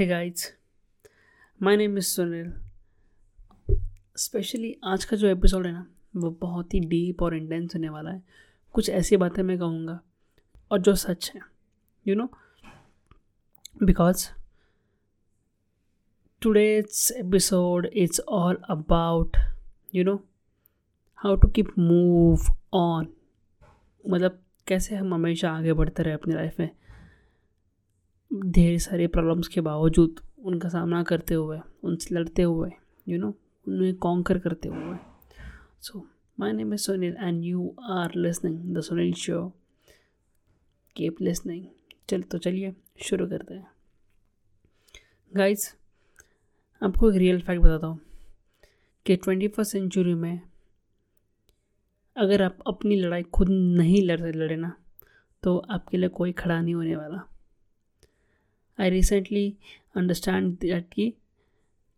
Hey 0.00 0.06
guys 0.06 0.54
my 1.62 1.76
name 1.76 1.98
is 1.98 2.04
Sunil 2.04 2.52
specially 4.16 4.76
आज 4.84 5.04
का 5.04 5.16
जो 5.16 5.28
एपिसोड 5.28 5.66
है 5.66 5.72
ना, 5.72 5.86
वो 6.16 6.30
बहुत 6.30 6.74
ही 6.74 6.80
डीप 6.80 7.22
और 7.22 7.36
इंटेंस 7.36 7.74
होने 7.74 7.88
वाला 7.88 8.10
है। 8.10 8.22
कुछ 8.72 8.90
ऐसी 8.90 9.16
बातें 9.16 9.42
मैं 9.42 9.58
कहूँगा 9.58 10.00
और 10.70 10.78
जो 10.78 10.94
सच 10.94 11.32
है 11.34 11.40
you 12.08 12.14
know 12.14 12.30
because 13.82 14.28
today's 16.42 17.12
episode 17.16 17.86
it's 17.86 18.20
all 18.20 18.54
about 18.54 19.36
you 19.94 20.04
know 20.04 20.24
how 21.16 21.36
to 21.36 21.48
keep 21.48 21.78
move 21.78 22.40
on 22.72 23.08
मतलब 24.08 24.42
कैसे 24.66 24.96
हम 24.96 25.14
हमेशा 25.14 25.50
आगे 25.50 25.72
बढ़ते 25.72 26.02
रहे 26.02 26.14
अपनी 26.14 26.34
लाइफ 26.34 26.60
में। 26.60 26.70
ढेर 28.30 28.78
सारे 28.78 29.06
प्रॉब्लम्स 29.06 29.48
के 29.48 29.60
बावजूद 29.60 30.20
उनका 30.40 30.68
सामना 30.68 31.02
करते 31.02 31.34
हुए, 31.34 31.58
उनसे 31.84 32.14
लड़ते 32.14 32.42
हुए 32.42 32.70
यू 33.06 33.18
नो 33.18 33.28
उन्हें 33.66 33.94
कॉन्कर 33.96 34.38
करते 34.38 34.68
हुए। 34.68 34.96
So 35.82 36.06
my 36.38 36.52
name 36.52 36.74
is 36.74 36.80
Sunil 36.80 37.16
and 37.20 37.44
you 37.44 37.74
are 37.90 38.14
listening 38.16 38.76
the 38.76 38.80
Sunil 38.80 39.12
show 39.14 39.42
keep 40.96 41.20
listening 41.22 41.64
चल 42.08 42.22
तो 42.22 42.38
चलिए, 42.38 42.74
शुरू 43.02 43.26
करते 43.28 43.54
हैं। 43.54 43.66
गाइस 45.32 45.74
आपको 46.82 47.10
एक 47.10 47.16
रियल 47.16 47.40
फैक्ट 47.40 47.62
बताता 47.62 47.86
हूँ 47.86 48.00
कि 49.06 49.16
ट्वेंटी 49.16 49.48
फ़र्स्ट 49.48 49.72
सेंचुरी 49.72 50.14
में 50.14 50.40
अगर 52.16 52.42
आप 52.42 52.58
अपनी 52.66 52.96
लड़ाई 52.96 53.22
खुद 53.22 53.48
नहीं 53.50 54.02
लड़, 54.02 54.20
लड़े 54.20 54.56
ना 54.56 54.72
तो 55.42 55.56
आपके 55.70 55.96
लिए 55.96 56.08
कोई 56.10 56.32
खड़ा 56.32 56.60
नहीं 56.60 56.74
होने 56.74 56.96
वाला। 56.96 57.26
आई 58.78 58.90
रिसेंटली 58.90 59.48
अंडरस्टैंड 59.96 60.56
दैट 60.58 60.88
कि 60.92 61.12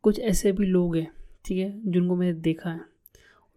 कुछ 0.05 0.19
ऐसे 0.20 0.53
भी 0.53 0.67
लोग 0.67 0.97
हैं, 0.97 1.11
ठीक 1.45 1.59
है, 1.59 1.91
जिनको 1.92 2.17
मैंने 2.17 2.33
देखा 2.41 2.70
है। 2.70 2.81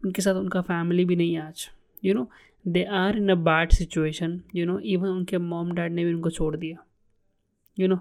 उनके 0.01 0.21
साथ 0.21 0.35
उनका 0.35 0.61
फैमिली 0.61 1.05
भी 1.05 1.15
नहीं 1.15 1.33
है 1.33 1.41
आज 1.41 1.67
you 2.03 2.13
know 2.13 2.29
they 2.65 2.83
are 2.83 3.17
in 3.17 3.29
a 3.29 3.35
bad 3.35 3.71
situation 3.71 4.41
you 4.55 4.65
know 4.65 4.77
even 4.79 5.07
उनके 5.07 5.37
मॉम 5.37 5.71
डैड 5.75 5.93
ने 5.93 6.05
भी 6.05 6.13
उनको 6.13 6.29
छोड़ 6.29 6.55
दिया 6.55 6.85
you 7.77 7.87
know 7.87 7.99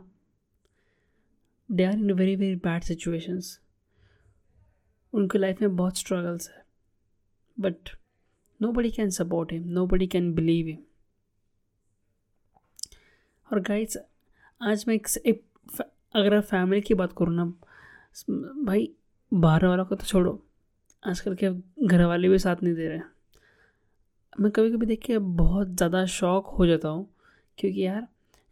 they 1.69 1.85
are 1.85 1.95
in 1.95 2.13
very 2.13 2.37
very 2.37 2.57
bad 2.57 2.83
situations 2.83 3.59
उनकी 5.13 5.39
लाइफ 5.39 5.61
में 5.63 5.77
बहुत 5.77 5.99
स्ट्रगल्स 5.99 6.49
है। 6.51 6.63
But 7.57 7.91
nobody 8.73 8.91
can 8.91 9.11
support 9.11 9.53
him 9.53 9.69
nobody 9.87 10.07
can 10.07 10.33
believe 10.35 10.67
him 10.67 10.83
और 13.51 13.61
गाइड्स 13.61 13.97
आज 14.65 14.85
मैं 14.89 14.95
एक, 14.95 15.07
एक 15.27 15.43
अगर 16.15 16.35
आप 16.35 16.43
फैमिली 16.43 16.81
की 16.81 16.95
बात 16.95 17.13
करूँ 17.19 17.35
ना 17.35 17.45
भाई 18.65 18.89
बाहर 19.33 19.67
वालों 19.67 19.85
को 19.85 19.95
तो 19.95 20.05
छोड़ो। 20.07 20.43
आजकल 21.03 21.35
के 21.35 21.51
घर 21.87 22.05
वाले 22.05 22.29
भी 22.29 22.39
साथ 22.39 22.63
नहीं 22.63 22.75
दे 22.75 22.89
रहे। 22.89 23.01
मैं 24.41 24.51
कभी 24.51 24.71
कभी 24.71 24.87
देख 24.87 25.03
के 25.03 25.19
बहुत 25.19 25.69
ज़्यादा 25.69 26.05
शौक 26.07 26.47
हो 26.47 26.67
जाता 26.67 26.89
हूँ 26.89 27.07
क्योंकि 27.59 27.87
यार 27.87 28.07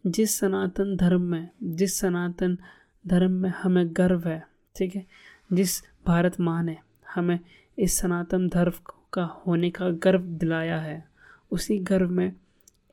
जिस 0.06 0.38
सनातन 0.38 0.96
धर्म 0.96 1.22
में 1.22 1.48
जिस 1.62 1.98
सनातन 1.98 2.58
धर्म 3.06 3.32
में 3.32 3.50
हमें 3.50 3.86
गर्व 3.92 4.28
है 4.28 4.42
ठीक 4.76 4.96
है? 4.96 5.06
जिस 5.52 5.82
भारत 6.06 6.40
माँ 6.40 6.62
ने 6.62 6.76
हमें 7.14 7.38
इस 7.78 7.98
सनातन 7.98 8.48
धर्म 8.48 8.72
का 9.12 9.24
होने 9.46 9.70
का 9.70 9.90
गर्व 9.90 10.20
दिलाया 10.20 10.80
है 10.80 11.04
उसी 11.50 11.78
गर्व 11.78 12.10
में 12.10 12.32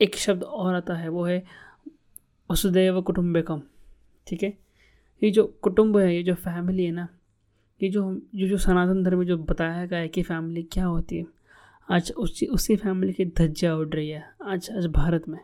एक 0.02 0.16
शब्द 0.16 0.44
और 0.44 0.76
आता 0.76 0.94
है 0.94 1.10
वो 1.10 1.26
है 1.26 1.69
वसुदेव 2.52 3.02
कुटुम्बकम 3.02 3.62
ठीक 4.28 4.44
है? 4.44 4.58
ये 5.22 5.30
जो 5.32 5.46
कुटुंब 5.62 5.98
है, 5.98 6.16
ये 6.16 6.24
जो 6.24 6.34
फैमिली 6.36 6.86
है 6.86 6.92
ना, 6.92 7.08
ये 7.82 7.90
जो 7.90 8.04
जो 8.36 8.48
जो 8.48 8.58
सनातन 8.58 9.04
धर्म 9.04 9.18
में 9.20 9.26
जो 9.26 9.38
बताया 9.38 9.86
गया 9.86 10.00
है 10.00 10.08
कि 10.08 10.24
फैमिली 10.24 10.64
क्या 10.64 10.86
होती 10.86 11.18
है, 11.18 11.26
आज 11.92 12.12
उसी 12.12 12.46
उसी 12.46 12.76
फैमिली 12.76 13.14
की 13.14 13.26
धज्जा 13.26 13.76
उड़ 13.76 13.88
रही 13.88 14.10
है, 14.10 14.24
आज 14.44 14.70
आज 14.78 14.86
भारत 14.86 15.28
में। 15.30 15.40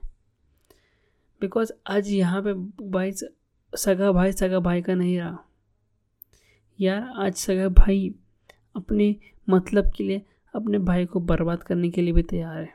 बिकॉज़ 1.42 1.72
आज 1.88 2.10
यहाँ 2.10 2.42
पे 2.42 2.54
भाई 2.90 3.12
सगा 3.74 4.12
भाई 4.12 4.32
सगा 4.32 4.60
भाई 4.60 4.82
का 4.82 4.96
नहीं 4.96 5.18
रहा। 5.20 5.38
यार, 6.80 7.02
आज 7.18 7.34
सगा 7.34 7.68
भाई 7.70 8.14
अपने 8.76 9.16
मतलब 9.50 9.92
के 9.92 10.04
लिए, 10.04 10.22
अपने 10.56 10.80
भाई 10.80 11.06
को 11.06 11.20
बर्बाद 11.20 11.64
करने 11.64 11.90
के 11.90 12.02
लिए 12.02 12.14
भी 12.14 12.24
तैयार 12.24 12.58
है। 12.58 12.74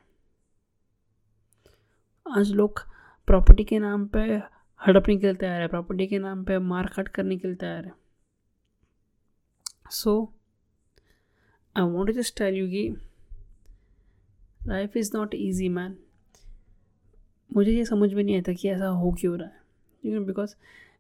आज 2.27 2.53
लोग 2.53 2.81
प्रॉपर्टी 3.31 3.65
के 3.65 3.79
नाम 3.79 4.07
पे 4.07 4.21
हड़पने 4.81 5.17
के 5.17 5.27
लिए 5.27 5.35
तैयार 5.37 5.61
है, 5.61 5.69
प्रॉपर्टी 5.69 6.07
के 6.07 6.19
नाम 6.19 6.45
पे 6.45 6.59
मार 6.59 6.87
काट 6.97 7.09
करने 7.09 7.37
के 7.37 7.49
लिए 7.49 7.57
तैयार 7.57 7.85
है। 7.85 7.93
So 9.91 10.33
I 11.77 11.85
want 11.87 12.11
just 12.11 12.37
tell 12.39 12.55
you 12.55 12.67
कि 12.69 12.89
life 14.61 14.97
is 14.97 15.11
not 15.15 15.35
easy 15.35 15.69
man 15.69 15.97
मुझे 17.51 17.73
ये 17.73 17.85
समझ 17.85 18.13
में 18.15 18.23
नहीं 18.25 18.39
आता 18.39 18.53
कि 18.53 18.69
ऐसा 18.69 18.87
हो 18.87 19.13
क्यों 19.21 19.39
रहा 19.39 19.49
है। 19.49 20.13
You 20.13 20.25
because 20.25 20.55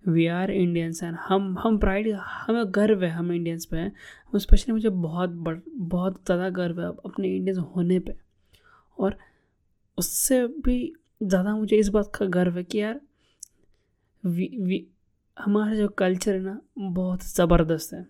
we 0.05 0.27
are 0.29 0.51
Indians 0.51 1.03
and 1.03 1.17
हम 1.21 1.57
हम 1.59 1.79
प्राइड 1.79 2.13
हमें 2.15 2.65
गर्व 2.75 3.05
है, 3.05 3.11
हम 3.11 3.33
इंडियंस 3.33 3.65
पे 3.65 3.77
हैं। 3.77 4.39
स्पेशली 4.39 4.73
मुझे 4.73 4.89
बहुत 4.89 5.31
बड़, 5.31 5.59
बहुत 5.69 6.23
ज़्यादा 6.27 6.49
गर्व 6.51 6.81
है 6.81 6.89
अपने 7.05 7.35
इंडियंस 7.37 7.59
होने 7.77 7.99
पे। 8.01 8.17
और 8.99 9.19
उससे 9.99 10.47
भी 10.47 10.93
ज़्यादा 11.21 11.55
मुझे 11.57 11.77
इस 11.77 11.89
बात 11.89 12.11
का 12.15 12.27
गर्व 12.29 12.57
है 12.57 12.63
कि 12.65 12.79
यार, 12.79 13.01
वी 14.25 14.49
वी, 14.59 14.87
हमारा 15.37 15.75
जो 15.75 15.89
कल्चर 15.89 16.35
है 16.35 16.41
ना, 16.43 16.61
बहुत 16.79 17.25
ज़बरदस्त 17.27 17.93
है। 17.95 18.07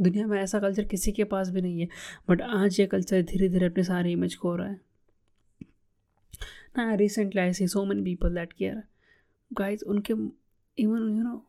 दुनिया 0.00 0.26
में 0.26 0.38
ऐसा 0.40 0.58
कल्चर 0.60 0.84
किसी 0.84 1.12
के 1.12 1.24
पास 1.24 1.50
भी 1.50 1.60
नहीं 1.62 1.80
है 1.80 1.88
बट 2.28 2.42
आज 2.42 2.80
ये 2.80 2.86
कल्चर 2.86 3.22
धीरे 3.22 3.48
धीरे 3.48 3.66
अपने 3.66 3.84
सारे 3.84 4.12
इमेज 4.12 4.36
खो 4.38 4.54
रहा 4.56 4.68
है। 4.68 4.80
ना 6.76 6.94
recently 6.94 7.40
I 7.40 7.52
see 7.52 7.66
so 7.68 7.84
many 7.84 8.02
people 8.04 8.34
that 8.34 8.52
care 8.52 8.82
guys 9.50 9.84
उनके 9.84 10.14
even 10.78 11.08
you 11.16 11.22
know 11.22 11.42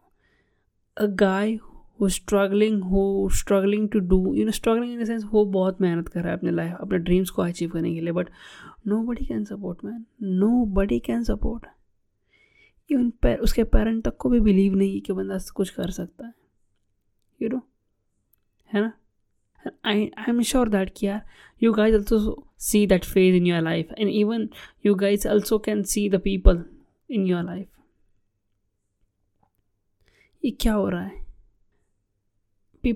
a 0.97 1.05
guy 1.19 1.57
हो 2.01 2.09
स्ट्रगलिंग 2.09 2.83
हो 2.83 3.29
struggling 3.29 3.89
to 3.89 3.99
do 3.99 4.33
you 4.35 4.45
know 4.45 4.51
struggling 4.51 4.93
in 4.93 5.03
the 5.03 5.05
sense 5.05 5.23
वो 5.25 5.45
बहुत 5.45 5.81
मेहनत 5.81 6.07
कर 6.07 6.19
रहा 6.19 6.29
है 6.29 6.37
अपने 6.37 6.51
लाइफ 6.51 6.75
अपने 6.79 6.97
ड्रीम्स 6.97 7.29
को 7.29 7.41
अचीव 7.41 7.69
करने 7.69 7.93
के 7.93 8.01
लिए 8.01 8.11
but 8.11 8.29
nobody 9.03 9.25
can 9.25 9.45
support 9.45 9.85
man 9.85 10.05
nobody 10.65 10.99
can 10.99 11.23
support 11.23 11.65
even 12.91 13.09
पैर 13.09 13.39
उसके 13.39 13.63
पेरेंट 13.63 14.03
तक 14.03 14.17
को 14.17 14.29
भी 14.29 14.39
बिलीव 14.39 14.75
नहीं 14.75 14.93
है 14.93 14.99
कि 14.99 15.13
बंदा 15.13 15.37
कुछ 15.55 15.69
कर 15.69 15.91
सकता 15.91 16.25
है. 16.25 16.33
यू 17.41 17.49
नो 17.49 17.61
है 18.73 18.81
ना? 18.81 18.91
I 19.85 20.11
I 20.17 20.25
am 20.29 20.41
sure 20.41 20.69
that 20.69 20.93
कि 20.97 21.07
यार 21.07 21.21
you 21.63 21.73
guys 21.73 21.95
also 21.95 22.47
see 22.59 22.87
that 22.87 23.05
phase 23.05 23.35
in 23.35 23.47
your 23.47 23.61
life 23.61 23.91
and 23.97 24.09
even 24.09 24.49
you 24.85 24.95
guys 24.95 25.27
also 25.27 25.59
can 25.59 25.83
see 25.83 26.09
the 26.09 26.15
people 26.15 26.63
in 27.09 27.25
your 27.25 27.43
life 27.43 27.67
ये 30.45 30.51
क्या 30.51 30.73
हो 30.73 30.89
रहा 30.89 31.03
है? 31.03 31.26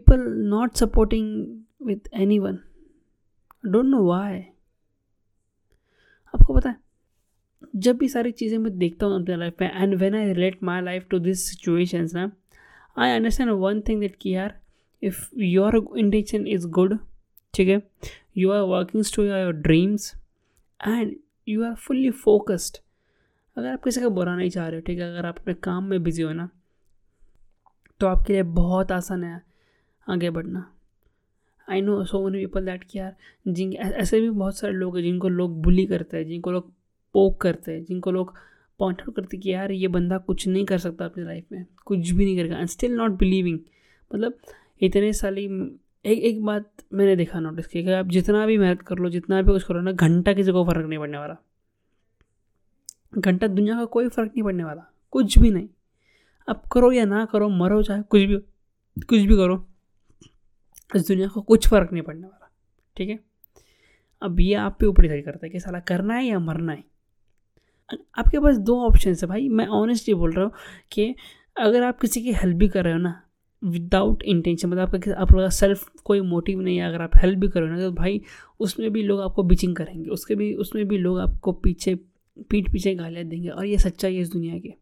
Not 0.09 0.75
supporting 0.75 1.85
with 1.87 2.09
anyone 2.39 2.57
don't 3.63 3.85
know 3.85 4.03
why 4.05 4.39
आपको 6.33 6.53
पता 6.53 6.69
है, 6.69 6.75
जब 7.75 7.97
भी 7.97 8.07
सारी 8.09 8.31
चीज़ें 8.31 8.57
मैं 8.57 8.77
देखता 8.77 9.05
हूँ 9.05 9.21
अपने 9.21 9.35
लाइफ 9.37 9.61
में 9.61 9.71
and 9.73 9.95
when 9.95 10.15
I 10.15 10.33
relate 10.33 10.63
my 10.63 10.81
life 10.81 11.07
to 11.11 11.19
this 11.19 11.47
situation 11.49 12.07
ना 12.13 12.31
I 12.97 13.11
understand 13.11 13.51
one 13.51 13.81
thing 13.87 13.99
that 14.01 14.15
कि 14.21 14.35
यार 14.35 14.59
if 15.01 15.27
your 15.37 15.75
intention 15.97 16.47
is 16.47 16.67
good 16.69 16.97
ठीक 17.53 17.67
है 17.69 17.81
you 18.37 18.51
are 18.51 18.61
working 18.67 19.03
to 19.15 19.23
your 19.23 19.51
dreams 19.53 20.13
and 20.79 21.15
you 21.47 21.63
are 21.65 21.75
fully 21.75 22.09
focused 22.11 22.77
अगर 23.57 23.67
आप 23.67 23.83
किसी 23.83 24.01
का 24.01 24.09
बुरा 24.09 24.35
नहीं 24.35 24.49
चाह 24.49 24.67
रहे 24.67 24.79
हो, 24.79 24.81
ठीक 24.85 24.99
है, 24.99 25.09
अगर 25.09 25.25
आप 25.25 25.39
अपने 25.39 25.53
काम 25.53 25.83
में 25.83 26.03
बिज़ी 26.03 26.23
हो 26.23 26.31
ना 26.33 26.49
तो 27.99 28.07
आपके 28.07 28.33
लिए 28.33 28.43
बहुत 28.43 28.91
आसान 28.91 29.23
है। 29.23 29.41
आगे 30.07 30.29
बढ़ना। 30.29 30.65
I 31.67 31.81
know 31.81 32.03
so 32.05 32.23
many 32.25 32.45
people 32.45 32.65
that 32.65 32.83
कि 32.83 32.99
यार, 32.99 33.15
जिन 33.47 33.73
ऐसे 33.73 34.19
भी 34.21 34.29
बहुत 34.29 34.57
सारे 34.57 34.73
लोग 34.73 34.95
हैं 34.97 35.03
जिनको 35.03 35.29
लोग 35.29 35.61
बुली 35.61 35.85
करते 35.85 36.17
हैं, 36.17 36.27
जिनको 36.27 36.51
लोग 36.51 36.71
पोक 37.15 37.39
करते 37.41 37.71
हैं, 37.71 37.83
जिनको 37.85 38.11
लोग 38.11 38.33
पॉइंट 38.79 39.01
आउट 39.01 39.15
करते 39.15 39.37
कि 39.37 39.53
यार, 39.53 39.71
ये 39.71 39.87
बंदा 39.87 40.17
कुछ 40.17 40.47
नहीं 40.47 40.65
कर 40.65 40.77
सकता 40.77 41.05
अपनी 41.05 41.23
लाइफ 41.23 41.45
में, 41.51 41.65
कुछ 41.85 42.09
भी 42.09 42.25
नहीं 42.25 42.37
करेगा 42.37 42.57
एंड 42.57 42.67
स्टिल 42.67 42.95
नॉट 42.95 43.11
बिलीविंग 43.11 43.59
मतलब 44.11 44.37
इतने 44.81 45.11
साली, 45.13 45.45
एक 46.05 46.23
एक 46.23 46.43
बात 46.45 46.71
मैंने 46.93 47.15
देखा 47.15 47.39
नोटिस 47.39 47.67
किया 47.67 47.83
कि 47.83 47.91
आप 47.91 48.07
जितना 48.07 48.45
भी 48.45 48.57
मेहनत 48.57 48.81
कर 48.81 48.97
लो, 48.97 49.09
जितना 49.09 49.41
भी 49.41 49.51
कुछ 49.51 49.63
करो 49.63 49.81
ना, 49.81 49.91
घंटा 49.91 50.33
किसी 50.33 50.51
को 50.51 50.65
फ़र्क 50.65 50.85
नहीं 50.85 50.99
पड़ने 50.99 51.17
वाला। 51.17 51.37
घंटा 53.17 53.47
दुनिया 53.47 53.75
का 53.75 53.85
कोई 53.85 54.07
फ़र्क 54.09 54.31
नहीं 54.31 54.43
पड़ने 54.43 54.63
वाला, 54.63 54.83
कुछ 55.13 55.37
भी 55.39 55.49
नहीं। 55.51 55.67
अब 56.47 56.61
करो 56.71 56.91
या 56.91 57.05
ना 57.05 57.25
करो, 57.25 57.49
मरो 57.49 57.81
चाहे 57.83 58.01
कुछ 58.01 58.21
भी 58.21 58.37
कुछ 59.01 59.19
भी 59.19 59.35
करो। 59.35 59.67
इस 60.95 61.07
दुनिया 61.07 61.27
को 61.27 61.41
कुछ 61.41 61.67
फ़र्क 61.67 61.91
नहीं 61.93 62.03
पड़ने 62.03 62.27
वाला 62.27 62.49
ठीक 62.97 63.09
है? 63.09 63.19
अब 64.21 64.39
ये 64.39 64.53
आप 64.53 64.77
पे 64.79 64.85
ऊपर 64.85 65.01
डिसाइड 65.01 65.25
करता 65.25 65.45
है 65.45 65.49
कि 65.49 65.59
साला 65.59 65.79
करना 65.79 66.13
है 66.13 66.25
या 66.25 66.39
मरना 66.39 66.71
है। 66.71 66.83
आपके 68.17 68.39
पास 68.39 68.57
दो 68.57 68.79
ऑप्शन 68.87 69.13
है 69.13 69.27
भाई। 69.27 69.47
मैं 69.49 69.65
ऑनेस्टली 69.67 70.13
बोल 70.13 70.33
रहा 70.33 70.45
हूँ 70.45 70.53
कि 70.91 71.15
अगर 71.59 71.83
आप 71.83 71.99
किसी 71.99 72.21
की 72.21 72.33
हेल्प 72.33 72.57
भी 72.57 72.67
कर 72.67 72.83
रहे 72.83 72.93
हो 72.93 72.99
ना 72.99 73.21
विदाउट 73.61 74.23
इंटेंशन 74.23 74.67
मतलब 74.69 74.95
आपका 74.95 75.13
आप 75.21 75.31
लोग 75.31 75.49
सेल्फ 75.49 75.89
कोई 76.03 76.21
मोटिव 76.21 76.61
नहीं 76.61 76.77
है 76.77 76.87
अगर 76.87 77.01
आप 77.01 77.17
हेल्प 77.17 77.39
भी 77.39 77.47
करो 77.47 77.65
ना 77.65 77.77
तो 77.79 77.91
भाई 77.91 78.21
उसमें 78.59 78.91
भी 78.93 79.03
लोग 79.03 79.21
आपको 79.21 79.43
बिचिंग 79.43 79.75
करेंगे। 79.75 80.09
उसके 80.09 80.35
भी 80.35 80.53
उसमें 80.53 80.87
भी 80.87 80.97
लोग 80.97 81.19
आपको 81.19 81.51
पीछे 81.51 81.95
पीठ 82.49 82.71
पीछे 82.71 82.95
गालियाँ 82.95 83.25
देंगे 83.25 83.49
और 83.49 83.65
ये 83.65 83.77
सच्चाई 83.77 84.15
है 84.15 84.21
इस 84.21 84.31
दुनिया 84.31 84.57
की। 84.59 84.73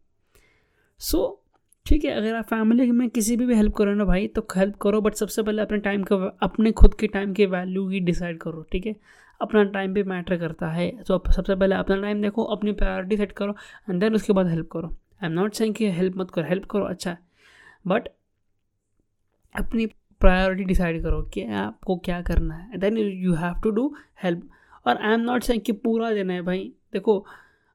सो 1.00 1.18
so, 1.18 1.39
ठीक 1.86 2.04
है 2.04 2.10
अगर 2.10 2.34
आप 2.34 2.44
फैमिली 2.44 2.90
में 2.90 3.08
किसी 3.10 3.36
भी, 3.36 3.46
भी 3.46 3.54
हेल्प 3.54 3.74
करो 3.76 3.94
ना 3.94 4.04
भाई 4.04 4.26
तो 4.26 4.46
हेल्प 4.56 4.76
करो 4.82 5.00
बट 5.00 5.14
सबसे 5.14 5.42
पहले 5.42 5.62
अपने 5.62 5.78
टाइम 5.78 6.02
का 6.02 6.16
अपने 6.42 6.72
खुद 6.72 6.94
के 6.94 7.06
टाइम 7.06 7.32
के 7.34 7.46
वैल्यू 7.46 7.88
ही 7.88 8.00
डिसाइड 8.00 8.38
करो 8.40 8.62
ठीक 8.72 8.86
है? 8.86 8.94
अपना 9.40 9.62
टाइम 9.64 9.94
भी 9.94 10.02
मैटर 10.02 10.36
करता 10.38 10.68
है। 10.70 10.90
तो 11.04 11.22
सबसे 11.32 11.54
पहले 11.54 11.74
अपना 11.74 11.96
टाइम 12.02 12.22
देखो 12.22 12.44
अपनी 12.54 12.72
प्रायोरिटी 12.72 13.16
सेट 13.16 13.32
करो 13.32 13.54
एंड 13.90 14.00
देन 14.00 14.14
उसके 14.14 14.32
बाद 14.32 14.48
हेल्प 14.48 14.68
करो। 14.72 14.88
आई 14.88 15.26
एम 15.26 15.32
नॉट 15.32 15.54
सेइंग 15.54 15.74
कि 15.74 15.90
हेल्प 15.92 16.16
मत 16.16 16.30
करो 16.30 16.48
हेल्प 16.48 16.64
करो 16.70 16.84
अच्छा 16.84 17.16
बट 17.86 18.08
अपनी 19.54 19.86
प्रायोरिटी 20.20 20.64
डिसाइड 20.64 21.02
करो 21.02 21.22
कि 21.34 21.44
आपको 21.58 21.96
क्या 22.04 22.20
करना 22.22 22.54
है। 22.54 22.78
Then 22.78 22.98
you 22.98 23.34
have 23.34 23.60
to 23.62 23.70
do 23.70 23.94
help 24.22 24.48
और 24.86 24.96
आई 24.96 25.12
एम 25.12 25.20
नॉट 25.20 25.42
सेइंग 25.42 25.62
कि 25.62 25.72
पूरा 25.84 26.12
देना 26.12 26.32
है 26.32 26.42
भाई। 26.42 26.72
देखो 26.92 27.24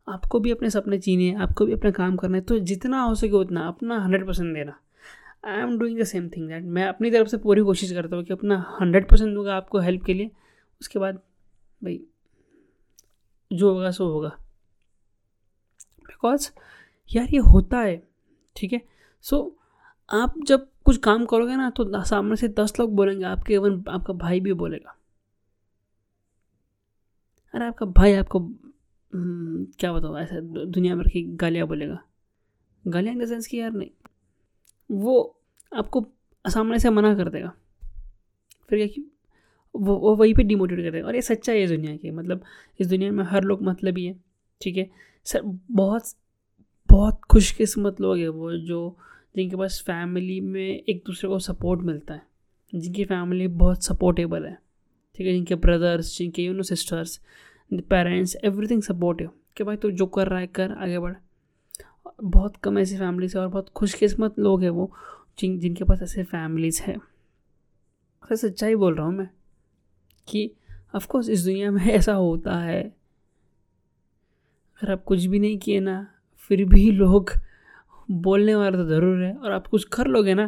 आपको 0.08 0.40
भी 0.40 0.52
अपने 0.52 0.70
सपने 0.70 0.98
जीने 0.98 1.34
आपको 1.36 1.66
भी 1.66 1.74
अपना 1.74 1.92
काम 1.92 2.16
करना 2.18 2.38
है 2.38 2.44
तो 2.44 2.58
जितना 2.62 3.02
हो 3.02 3.16
सके 3.16 3.32
उतना, 3.32 3.68
अपना 3.68 4.00
हंड्रेड 4.00 4.26
परसेंट 4.28 4.54
देना। 4.56 4.80
I 5.46 5.60
am 5.60 5.78
doing 5.80 6.00
the 6.00 6.04
same 6.04 6.30
thing 6.30 6.48
that 6.50 6.64
मैं 6.66 6.88
अपनी 6.88 7.12
तरफ़ 7.12 7.28
से 7.28 7.38
पूरी 7.38 7.62
कोशिश 7.62 7.92
करता 7.92 8.16
हूँ 8.16 8.24
कि 8.26 8.34
अपना 8.34 8.58
हंड्रेड 8.82 9.08
परसेंट 9.10 9.34
दूँगा 9.34 9.56
आपको 9.56 9.80
हेल्प 9.80 10.04
के 10.06 10.14
लिए, 10.14 10.32
उसके 10.82 11.00
बाद 11.00 11.16
भाई, 11.82 12.00
जो 13.52 13.74
होगा 13.74 13.92
सो 13.92 14.08
होगा। 14.08 14.30
बिकॉज़ 16.08 16.50
यार 17.10 17.28
ये 17.34 17.40
होता 17.52 17.80
है, 17.80 18.02
ठीक 18.56 18.74
है? 18.74 18.82
सो 19.24 19.58
आप 20.10 20.34
जब 20.48 20.68
कुछ 20.86 20.98
काम 20.98 21.26
करोगे 21.26 21.56
ना 21.56 21.70
तो 21.70 22.04
सामने 22.06 22.36
से 22.36 22.48
दस 22.50 22.74
लोग 22.80 22.96
बोलेंगे 22.96 23.26
आपके 23.26 23.54
इवन 23.54 23.84
आपका 23.90 24.14
भाई 24.16 24.40
भी 24.40 24.54
बोलेगा। 24.54 24.96
अरे 27.54 27.66
आपका 27.66 27.86
भाई 27.88 28.14
आपको 28.14 28.40
क्या 29.16 29.92
बताओ 29.94 30.18
ऐसा 30.18 30.40
दुनिया 30.66 30.96
भर 30.96 31.08
की 31.08 31.24
गालियाँ 31.36 31.68
बोलेगा। 31.68 32.00
गालियाँ 32.88 33.16
इन 33.16 33.24
द 33.24 33.28
सेंस 33.28 33.48
कि 33.48 33.58
यार 33.58 33.72
नहीं। 33.72 33.90
वो 34.92 35.40
आपको 35.76 36.06
सामने 36.46 36.80
से 36.80 36.90
मना 36.90 37.14
कर 37.16 37.30
देगा। 37.30 37.52
फिर 38.70 38.80
क्या 38.80 38.88
क्यों 38.88 39.06
वो 39.76 39.96
वो 39.96 40.16
वहीं 40.16 40.34
पे 40.34 40.44
डिमोटिवेट 40.44 40.86
कर 40.86 40.92
देगा। 40.92 41.08
और 41.08 41.16
ये 41.16 41.22
सच्चा 41.22 41.54
है 41.54 41.64
इस 41.64 41.70
दुनिया 41.70 41.96
की 41.98 42.12
मतलब 42.12 42.44
इस 42.80 42.88
दुनिया 42.88 43.12
में 43.12 43.24
हर 43.24 43.44
लोग 43.44 43.64
मतलब 43.64 43.98
ही 43.98 44.06
है, 44.06 44.16
ठीक 44.62 44.78
है? 44.78 44.90
सर, 45.26 45.42
बहुत 45.72 46.04
बहुत 46.90 47.22
खुशकिस्मत 47.32 48.02
लोग 48.02 48.18
हैं 48.18 48.28
वो 48.30 48.52
जो 48.58 48.98
जिनके 49.36 49.56
पास 49.56 49.82
फैमिली 49.88 50.40
में 50.42 50.84
एक 50.90 51.04
दूसरे 51.08 51.30
को 51.30 51.40
सपोर्ट 51.40 51.82
मिलता 51.82 52.14
है। 52.14 52.22
जिनकी 52.76 53.06
फैमिली 53.06 53.48
बहुत 53.48 53.84
सपोर्टेबल 53.84 54.46
है, 54.46 54.58
ठीक 55.16 55.28
है? 55.28 55.34
जिनके 55.34 55.56
ब्रदर्स 55.56 56.18
जिनके 56.18 56.44
you 56.44 56.54
know 56.54 56.64
sisters 56.64 57.20
parents 57.72 58.36
everything 58.44 58.82
supportive 58.82 59.30
कि 59.58 59.64
भाई 59.64 59.76
तू 59.76 59.92
जो 59.92 60.06
कर 60.06 60.28
रहा 60.28 60.40
है, 60.40 60.48
कर, 60.48 60.72
आगे 60.72 61.00
बढ़। 61.00 61.16
बहुत 62.24 62.56
कम 62.58 62.80
ऐसी 62.80 62.98
फैमिली 62.98 63.30
से 63.30 63.40
और 63.40 63.48
बहुत 63.48 63.70
खुशकिस्मत 63.70 64.40
लोग 64.40 64.64
हैं 64.64 64.70
वो, 64.70 64.92
जिन, 65.40 65.60
जिनके 65.60 65.84
पास 65.84 66.02
ऐसे 66.02 66.24
फैमिलीज़ 66.24 66.82
है। 66.82 66.96
ऐसे 68.24 68.36
सच्चाई 68.48 68.76
बोल 68.76 68.96
रहा 68.96 69.06
हूँ 69.06 69.16
मैं 69.16 69.30
कि 70.28 70.52
ऑफकोर्स 70.96 71.30
इस 71.30 71.44
दुनिया 71.46 71.72
में 71.72 71.84
ऐसा 71.86 72.14
होता 72.14 72.58
है। 72.60 72.84
अगर 74.82 74.92
आप 74.92 75.04
कुछ 75.04 75.26
भी 75.26 75.40
नहीं 75.40 75.58
किए 75.58 75.80
ना, 75.80 76.08
फिर 76.38 76.66
भी 76.66 76.92
लोग 76.92 77.32
बोलने 78.12 78.56
वाला 78.56 78.78
तो 78.78 78.86
ज़रूर 78.86 79.24
है 79.24 79.34
और 79.36 79.52
आप 79.52 79.68
कुछ 79.68 79.84
कर 79.84 80.08
लोगे 80.08 80.34
ना, 80.34 80.48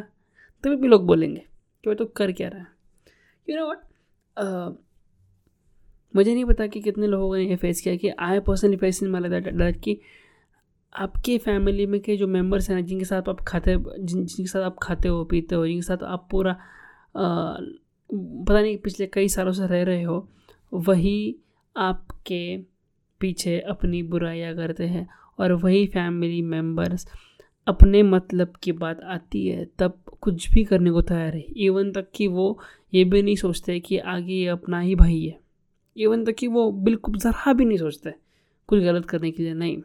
तभी 0.63 0.75
भी 0.75 0.87
लोग 0.87 1.05
बोलेंगे 1.05 1.39
कि 1.39 1.89
भाई 1.89 1.95
तो 1.95 2.05
कर 2.05 2.31
क्या 2.31 2.47
रहा 2.47 2.59
है। 2.59 2.67
यू 3.47 3.55
नो 3.57 3.69
वट 3.71 4.77
मुझे 6.17 6.33
नहीं 6.33 6.45
पता 6.45 6.67
कि 6.67 6.81
कितने 6.81 7.07
लोगों 7.07 7.37
ने 7.37 7.43
ये 7.43 7.55
फेस 7.55 7.81
किया 7.81 7.95
कि 7.95 8.09
I 8.09 8.39
personally 8.39 8.77
face 8.77 9.03
in 9.03 9.09
my 9.09 9.21
that 9.21 9.79
कि 9.79 10.01
आपके 10.93 11.37
फैमिली 11.37 11.85
में 11.85 12.01
के 12.01 12.17
जो 12.17 12.27
मेंबर्स 12.27 12.69
हैं 12.69 12.85
जिनके 12.85 13.05
साथ 13.05 13.29
आप 13.29 13.41
खाते 13.41 13.77
जिन 13.99 14.25
जिनके 14.25 14.47
साथ 14.47 14.61
आप 14.61 14.75
खाते 14.81 15.07
हो 15.07 15.23
पीते 15.23 15.55
हो 15.55 15.67
जिनके 15.67 15.81
साथ 15.81 16.03
आप 16.03 16.27
पूरा 16.31 16.51
आ, 17.15 17.57
पता 18.13 18.61
नहीं 18.61 18.77
पिछले 18.77 19.07
कई 19.07 19.27
सालों 19.27 19.51
से 19.51 19.67
रह 19.67 19.83
रहे 19.83 20.03
हो 20.03 20.29
वही 20.73 21.35
आपके 21.77 22.57
पीछे 23.19 23.59
अपनी 23.59 24.03
बुराइयाँ 24.03 24.55
करते 24.55 24.87
हैं 24.87 25.09
और 25.39 25.51
वही 25.53 25.87
फैमिली 25.87 26.41
मेंबर्स 26.41 27.07
अपने 27.67 28.03
मतलब 28.03 28.53
की 28.63 28.71
बात 28.71 29.01
आती 29.01 29.47
है 29.47 29.67
तब 29.79 29.93
कुछ 30.21 30.51
भी 30.51 30.63
करने 30.63 30.91
को 30.91 31.01
तैयार 31.01 31.35
है। 31.35 31.41
इवन 31.41 31.91
तक 31.91 32.07
कि 32.15 32.27
वो 32.27 32.59
ये 32.93 33.03
भी 33.03 33.21
नहीं 33.21 33.35
सोचते 33.35 33.79
कि 33.79 33.97
आगे 33.97 34.33
ये 34.33 34.47
अपना 34.47 34.79
ही 34.79 34.95
भाई 34.95 35.25
है। 35.25 35.46
इवन 35.97 36.23
तक 36.25 36.35
कि 36.35 36.47
वो 36.47 36.71
बिल्कुल 36.73 37.17
ज़रा 37.19 37.53
भी 37.53 37.65
नहीं 37.65 37.77
सोचते 37.77 38.13
कुछ 38.69 38.79
गलत 38.81 39.05
करने 39.05 39.31
के 39.31 39.43
लिए, 39.43 39.53
नहीं। 39.53 39.77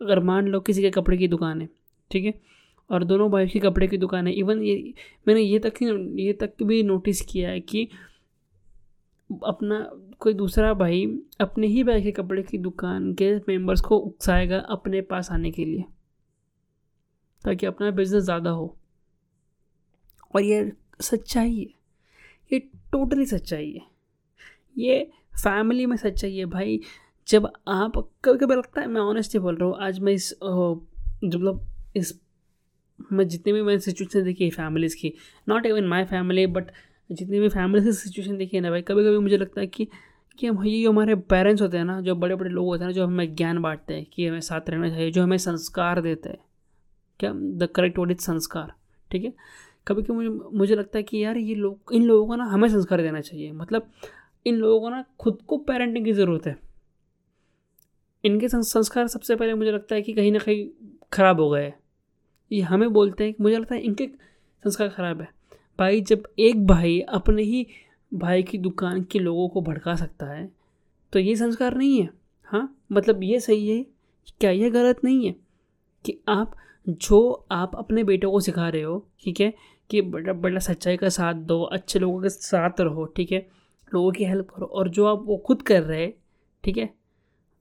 अगर 0.00 0.20
मान 0.22 0.46
लो 0.48 0.60
किसी 0.60 0.82
के 0.82 0.90
कपड़े 0.90 1.16
की 1.16 1.28
दुकान 1.28 1.60
है, 1.60 1.68
ठीक 2.10 2.24
है? 2.24 2.34
और 2.90 3.04
दोनों 3.04 3.30
भाई 3.30 3.46
की 3.46 3.60
कपड़े 3.60 3.86
की 3.88 3.96
दुकान 3.98 4.26
है, 4.26 4.32
इवन 4.34 4.62
ये, 4.62 4.94
मैंने 5.28 5.40
ये 5.40 5.58
तक 5.58 5.82
ये 5.82 6.32
तक 6.32 6.62
भी 6.62 6.82
नोटिस 6.82 7.20
किया 7.22 7.50
है 7.50 7.60
कि 7.62 7.88
अपना 9.30 9.78
कोई 10.20 10.34
दूसरा 10.34 10.72
भाई 10.74 11.04
अपने 11.40 11.66
ही 11.66 11.82
भाई 11.84 12.02
के 12.02 12.12
कपड़े 12.12 12.42
की 12.42 12.58
दुकान 12.58 13.12
के 13.14 13.34
मेंबर्स 13.38 13.80
को 13.80 13.96
उकसाएगा 13.98 14.58
अपने 14.70 15.00
पास 15.02 15.30
आने 15.32 15.50
के 15.50 15.64
लिए, 15.64 15.84
ताकि 17.44 17.66
अपना 17.66 17.90
बिज़नेस 17.90 18.24
ज़्यादा 18.24 18.50
हो। 18.50 18.74
और 20.34 20.42
ये 20.42 20.72
सच्चाई 21.00 21.54
है। 21.54 21.66
ये 22.50 22.58
टोटली 22.92 23.26
सच्चाई 23.26 23.70
है। 23.72 23.86
ये 24.78 25.10
फैमिली 25.42 25.86
में 25.86 25.96
सच्चाई 25.96 26.36
है 26.36 26.44
भाई। 26.44 26.80
जब 27.28 27.46
आप, 27.68 27.96
कभी 28.24 28.38
कभी 28.38 28.54
लगता 28.54 28.80
है, 28.80 28.86
मैं 28.86 29.00
ऑनेस्टली 29.00 29.40
बोल 29.40 29.56
रहा 29.56 29.68
हूँ, 29.68 29.76
आज 29.80 29.98
मैं 30.00 30.12
इस 30.12 30.34
मतलब 30.42 31.66
इस, 31.96 32.20
मैं 33.12 33.26
जितनी 33.28 33.52
भी 33.52 33.62
मैंने 33.62 33.80
सिचुएशन 33.80 34.22
देखी 34.24 34.44
है 34.44 34.50
फैमिलीज़ 34.50 34.96
की 34.96 35.12
not 35.48 35.66
even 35.66 35.84
my 35.84 36.04
family 36.04 36.46
but 36.46 36.70
जितनी 37.10 37.40
भी 37.40 37.48
फैमिली 37.48 37.84
से 37.84 37.92
सिचुएशन 37.92 38.36
देखी 38.36 38.56
है 38.56 38.62
ना 38.62 38.70
भाई 38.70 38.82
कभी 38.82 39.04
कभी 39.04 39.18
मुझे 39.18 39.36
लगता 39.36 39.60
है 39.60 39.66
कि 39.66 39.88
कि 40.38 40.46
हम, 40.46 40.64
ये 40.64 40.82
जो 40.82 40.90
हमारे 40.90 41.14
पेरेंट्स 41.14 41.62
होते 41.62 41.76
हैं 41.76 41.84
ना, 41.84 42.00
जो 42.00 42.14
बड़े 42.14 42.34
बड़े 42.34 42.50
लोग 42.50 42.66
होते 42.66 42.84
हैं 42.84 42.88
ना, 42.88 42.92
जो 42.92 43.06
हमें 43.06 43.34
ज्ञान 43.34 43.60
बांटते 43.62 43.94
हैं 43.94 44.04
कि 44.12 44.26
हमें 44.26 44.40
साथ 44.40 44.70
रहना 44.70 44.88
चाहिए, 44.88 45.10
जो 45.10 45.22
हमें 45.22 45.36
संस्कार 45.38 46.00
देते 46.02 46.28
हैं, 46.28 46.38
क्या? 47.20 47.32
द 47.32 47.68
करेक्ट 47.74 47.98
वर्ड 47.98 48.10
इज़ 48.10 48.18
संस्कार, 48.18 48.72
ठीक 49.10 49.24
है? 49.24 49.32
कभी 49.86 50.02
कभी 50.02 50.28
मुझे 50.28 50.56
मुझे 50.58 50.74
लगता 50.74 50.98
है 50.98 51.02
कि 51.02 51.24
यार 51.24 51.36
ये 51.36 51.54
लोग, 51.54 51.92
इन 51.92 52.04
लोगों 52.04 52.26
को 52.26 52.36
ना 52.36 52.44
हमें 52.44 52.68
संस्कार 52.68 53.02
देना 53.02 53.20
चाहिए 53.20 53.52
मतलब 53.52 53.90
इन 54.46 54.54
लोगों 54.54 54.80
को 54.80 54.88
ना 54.88 55.04
खुद 55.20 55.38
को 55.46 55.56
पेरेंटिंग 55.58 56.04
की 56.04 56.12
ज़रूरत 56.12 56.46
है। 56.46 56.56
इनके 58.24 58.48
संस्कार 58.48 59.06
सबसे 59.08 59.36
पहले 59.36 59.54
मुझे 59.54 59.72
लगता 59.72 59.94
है 59.94 60.02
कि 60.02 60.12
कहीं 60.12 60.32
ना 60.32 60.38
कहीं 60.38 60.66
ख़राब 61.12 61.40
हो 61.40 61.48
गए 61.50 61.72
ये 62.50 62.60
हमें 62.62 62.92
बोलते 62.92 63.24
हैं 63.24 63.34
मुझे 63.40 63.56
लगता 63.56 63.74
है 63.74 63.80
इनके 63.80 64.06
संस्कार 64.06 64.88
ख़राब 64.88 65.20
है। 65.20 65.28
भाई, 65.78 66.00
जब 66.00 66.22
एक 66.38 66.66
भाई 66.66 66.98
अपने 67.00 67.42
ही 67.42 67.66
भाई 68.12 68.42
की 68.42 68.58
दुकान 68.58 69.02
के 69.02 69.18
लोगों 69.18 69.48
को 69.48 69.60
भड़का 69.62 69.94
सकता 69.96 70.26
है 70.26 70.48
तो 71.12 71.18
ये 71.18 71.34
संस्कार 71.36 71.76
नहीं 71.76 72.00
है। 72.00 72.08
हाँ 72.48 72.76
मतलब 72.92 73.22
ये 73.22 73.40
सही 73.40 73.68
है 73.68 73.84
क्या 74.40 74.50
ये 74.50 74.70
गलत 74.70 75.04
नहीं 75.04 75.26
है 75.26 75.34
कि 76.04 76.18
आप, 76.28 76.54
जो 76.86 77.46
आप 77.52 77.76
अपने 77.76 78.04
बेटों 78.04 78.30
को 78.30 78.40
सिखा 78.40 78.68
रहे 78.68 78.82
हो, 78.82 78.98
ठीक 79.22 79.40
है, 79.40 79.52
कि 79.90 80.00
बड़ा 80.02 80.32
बड़ा 80.34 80.58
सच्चाई 80.60 80.96
का 80.96 81.08
साथ 81.08 81.34
दो, 81.34 81.62
अच्छे 81.62 81.98
लोगों 81.98 82.20
के 82.22 82.28
साथ 82.28 82.80
रहो, 82.80 83.04
ठीक 83.06 83.32
है 83.32 83.46
लोगों 83.94 84.12
की 84.12 84.24
हेल्प 84.24 84.50
करो 84.50 84.66
और 84.66 84.88
जो 84.88 85.06
आप 85.06 85.22
वो 85.24 85.36
खुद 85.36 85.62
कर 85.62 85.82
रहे 85.82 86.02
हैं, 86.02 86.14
ठीक 86.64 86.76
है? 86.76 86.94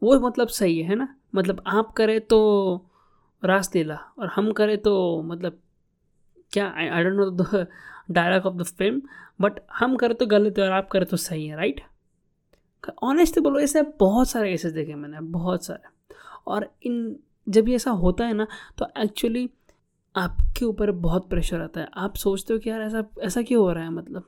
वो 0.04 0.20
मतलब 0.20 0.48
सही 0.48 0.82
है 0.82 0.96
ना? 0.96 1.16
मतलब 1.36 1.64
आप 1.68 1.92
करें 1.92 2.22
तो 2.22 2.86
रास 3.46 3.76
लीला 3.76 3.96
और 4.20 4.28
हम 4.28 4.52
करें 4.52 4.78
तो 4.78 5.22
मतलब 5.22 5.60
क्या? 6.52 6.74
I 6.78 7.04
don't 7.04 7.14
know 7.14 7.30
the 7.32 7.68
dialogue 8.12 8.46
of 8.46 8.56
the 8.56 8.64
film 8.64 9.02
but 9.42 9.60
हम 9.74 9.96
करें 9.96 10.18
तो 10.18 10.26
गलत 10.26 10.60
है 10.60 10.66
और 10.66 10.72
आप 10.72 10.90
करें 10.90 11.06
तो 11.06 11.18
सही 11.18 11.48
है 11.48 11.56
राइट 11.56 11.82
ऑनेस्टली 13.04 13.44
बोलो, 13.44 13.60
ऐसे 13.60 13.82
बहुत 13.82 14.30
सारे 14.30 14.52
केसेस 14.52 14.72
देखे 14.74 14.96
मैंने, 14.96 15.20
बहुत 15.22 15.66
सारे। 15.66 16.16
और 16.48 16.74
इन, 16.84 17.20
जब 17.50 17.70
ये 17.70 17.76
ऐसा 17.76 17.92
होता 17.92 18.26
है 18.26 18.34
ना 18.34 18.48
तो 18.78 18.88
एक्चुअली 18.98 19.50
आपके 20.16 20.66
ऊपर 20.66 20.92
बहुत 20.92 21.30
प्रेशर 21.30 21.62
आता 21.62 21.82
है। 21.82 21.88
आप 21.94 22.16
सोचते 22.16 22.54
हो 22.54 22.60
कि 22.60 22.70
यार 22.70 22.82
ऐसा 22.82 23.04
ऐसा 23.22 23.42
क्यों 23.42 23.64
हो 23.64 23.72
रहा 23.72 23.84
है 23.84 23.90
मतलब? 23.90 24.24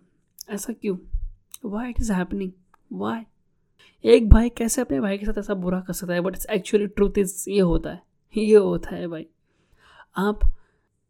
ऐसा 0.49 0.73
क्यों? 0.73 0.97
Why 1.63 1.89
it 1.89 1.99
is 1.99 2.11
happening 2.13 2.51
why 2.91 3.21
एक 4.03 4.29
भाई 4.29 4.49
कैसे 4.49 4.81
अपने 4.81 4.99
भाई 4.99 5.17
के 5.17 5.25
साथ 5.25 5.37
ऐसा 5.37 5.53
बुरा 5.55 5.79
कर 5.79 5.93
सकता 5.93 6.13
है? 6.13 6.21
But 6.21 6.35
it's 6.35 6.45
actually 6.49 6.87
truth 6.87 7.17
is 7.17 7.49
ये 7.49 7.59
होता 7.61 7.91
है। 7.91 8.01
ये 8.33 8.55
होता 8.55 8.95
है 8.95 9.07
भाई। 9.07 9.25
आप, 10.17 10.39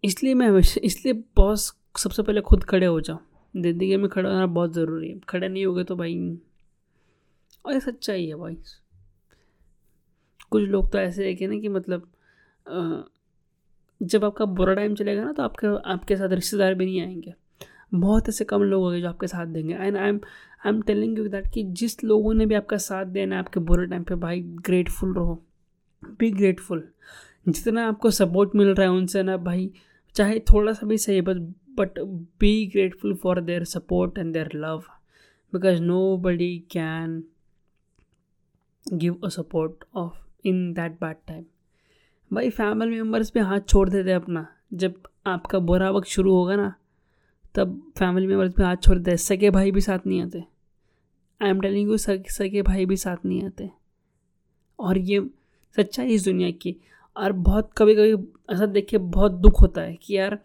इसलिए 0.03 0.33
मैं 0.33 0.47
हमेशा, 0.47 0.81
इसलिए 0.83 1.13
बॉस 1.37 1.73
सबसे 1.97 2.23
पहले 2.23 2.41
खुद 2.41 2.63
खड़े 2.63 2.85
हो 2.85 2.99
जाओ। 3.01 3.17
ज़िंदगी 3.53 3.95
में 3.97 4.09
खड़ा 4.09 4.29
होना 4.29 4.45
बहुत 4.47 4.73
ज़रूरी 4.73 5.09
है। 5.09 5.19
खड़े 5.29 5.47
नहीं 5.47 5.65
होगे 5.65 5.83
तो 5.83 5.95
भाई 5.95 6.15
और 7.65 7.73
ये 7.73 7.79
सच्चाई 7.79 8.25
है 8.27 8.35
भाई। 8.35 8.57
कुछ 10.51 10.63
लोग 10.63 10.91
तो 10.91 10.97
ऐसे 10.97 11.25
है 11.27 11.33
कि 11.35 11.47
ना 11.47 11.57
कि 11.59 11.69
मतलब 11.69 12.09
जब 14.01 14.23
आपका 14.25 14.45
बुरा 14.47 14.73
टाइम 14.73 14.95
चलेगा 14.95 15.23
ना 15.23 15.31
तो 15.33 15.43
आपके 15.43 15.67
आपके 15.91 16.15
साथ 16.17 16.29
रिश्तेदार 16.31 16.73
भी 16.73 16.85
नहीं 16.85 17.01
आएँगे। 17.01 17.33
बहुत 17.91 18.29
ऐसे 18.29 18.45
कम 18.45 18.63
लोग 18.63 18.83
होंगे 18.83 19.01
जो 19.01 19.09
आपके 19.09 19.27
साथ 19.27 19.45
देंगे। 19.45 19.73
And 19.73 19.97
I 19.97 20.09
am 20.09 20.19
I 20.65 20.69
am 20.69 20.81
telling 20.81 21.17
you 21.17 21.27
that 21.27 21.47
कि 21.53 21.63
जिस 21.73 22.03
लोगों 22.03 22.33
ने 22.33 22.45
भी 22.45 22.55
आपका 22.55 22.77
साथ 22.77 23.05
देना 23.07 23.35
है, 23.35 23.39
आपके 23.39 23.59
बुरे 23.59 23.85
टाइम 23.87 24.03
पे 24.03 24.15
भाई 24.15 24.41
ग्रेटफुल 24.41 25.13
रहो। 25.13 25.41
बी 26.19 26.31
ग्रेटफुल 26.31 26.87
जितना 27.47 27.87
आपको 27.87 28.11
सपोर्ट 28.11 28.55
मिल 28.55 28.67
रहा 28.67 28.87
है 28.87 28.91
उनसे 28.91 29.23
ना 29.23 29.37
भाई, 29.39 29.71
चाहे 30.15 30.39
थोड़ा 30.51 30.73
सा 30.73 30.87
भी 30.87 30.97
सही 30.97 31.21
बस 31.21 31.37
but 31.77 31.99
be 32.39 32.65
grateful 32.67 33.13
for 33.15 33.41
their 33.41 33.63
support 33.63 34.17
and 34.17 34.33
their 34.33 34.49
love 34.55 34.83
because 35.53 35.81
nobody 36.17 36.57
can 36.71 37.23
give 38.85 39.19
a 39.23 39.29
support 39.29 39.83
of 39.95 40.47
in 40.47 40.71
that 40.73 40.99
bad 41.01 41.15
time 41.27 41.45
भाई 42.31 42.49
फैमिली 42.49 42.95
मेंबर्स 42.95 43.29
पे 43.29 43.39
हाथ 43.39 43.59
छोड़ 43.59 43.89
देते 43.89 44.11
अपना। 44.11 44.47
जब 44.73 45.01
आपका 45.27 45.59
बुरा 45.59 45.89
वक्त 45.91 46.07
शुरू 46.07 46.33
होगा 46.33 46.55
ना 46.55 46.73
तब 47.55 47.81
फैमिली 47.97 48.27
मेंबर्स 48.27 48.53
पे 48.53 48.63
हाथ 48.63 48.75
छोड़ 48.83 48.97
देते 48.97 49.17
सगे 49.17 49.49
भाई 49.49 49.71
भी 49.71 49.81
साथ 49.81 50.07
नहीं 50.07 50.21
आते। 50.21 50.43
आई 51.41 51.49
एम 51.49 51.61
टेलिंग 51.61 51.89
यू 51.89 51.97
सगे 51.97 52.61
भाई 52.61 52.85
भी 52.85 52.97
साथ 52.97 53.25
नहीं 53.25 53.43
आते। 53.43 53.69
और 54.79 54.97
ये 54.97 55.19
सच्चाई 55.75 56.07
इस 56.07 56.23
दुनिया 56.25 56.49
की। 56.51 56.75
और 57.15 57.31
बहुत 57.31 57.69
कभी 57.77 57.95
कभी 57.95 58.11
ऐसा 58.53 58.65
देख 58.65 58.87
के 58.89 58.97
बहुत 58.97 59.31
दुख 59.31 59.61
होता 59.61 59.81
है 59.81 59.95
कि 59.95 60.17
यार, 60.17 60.37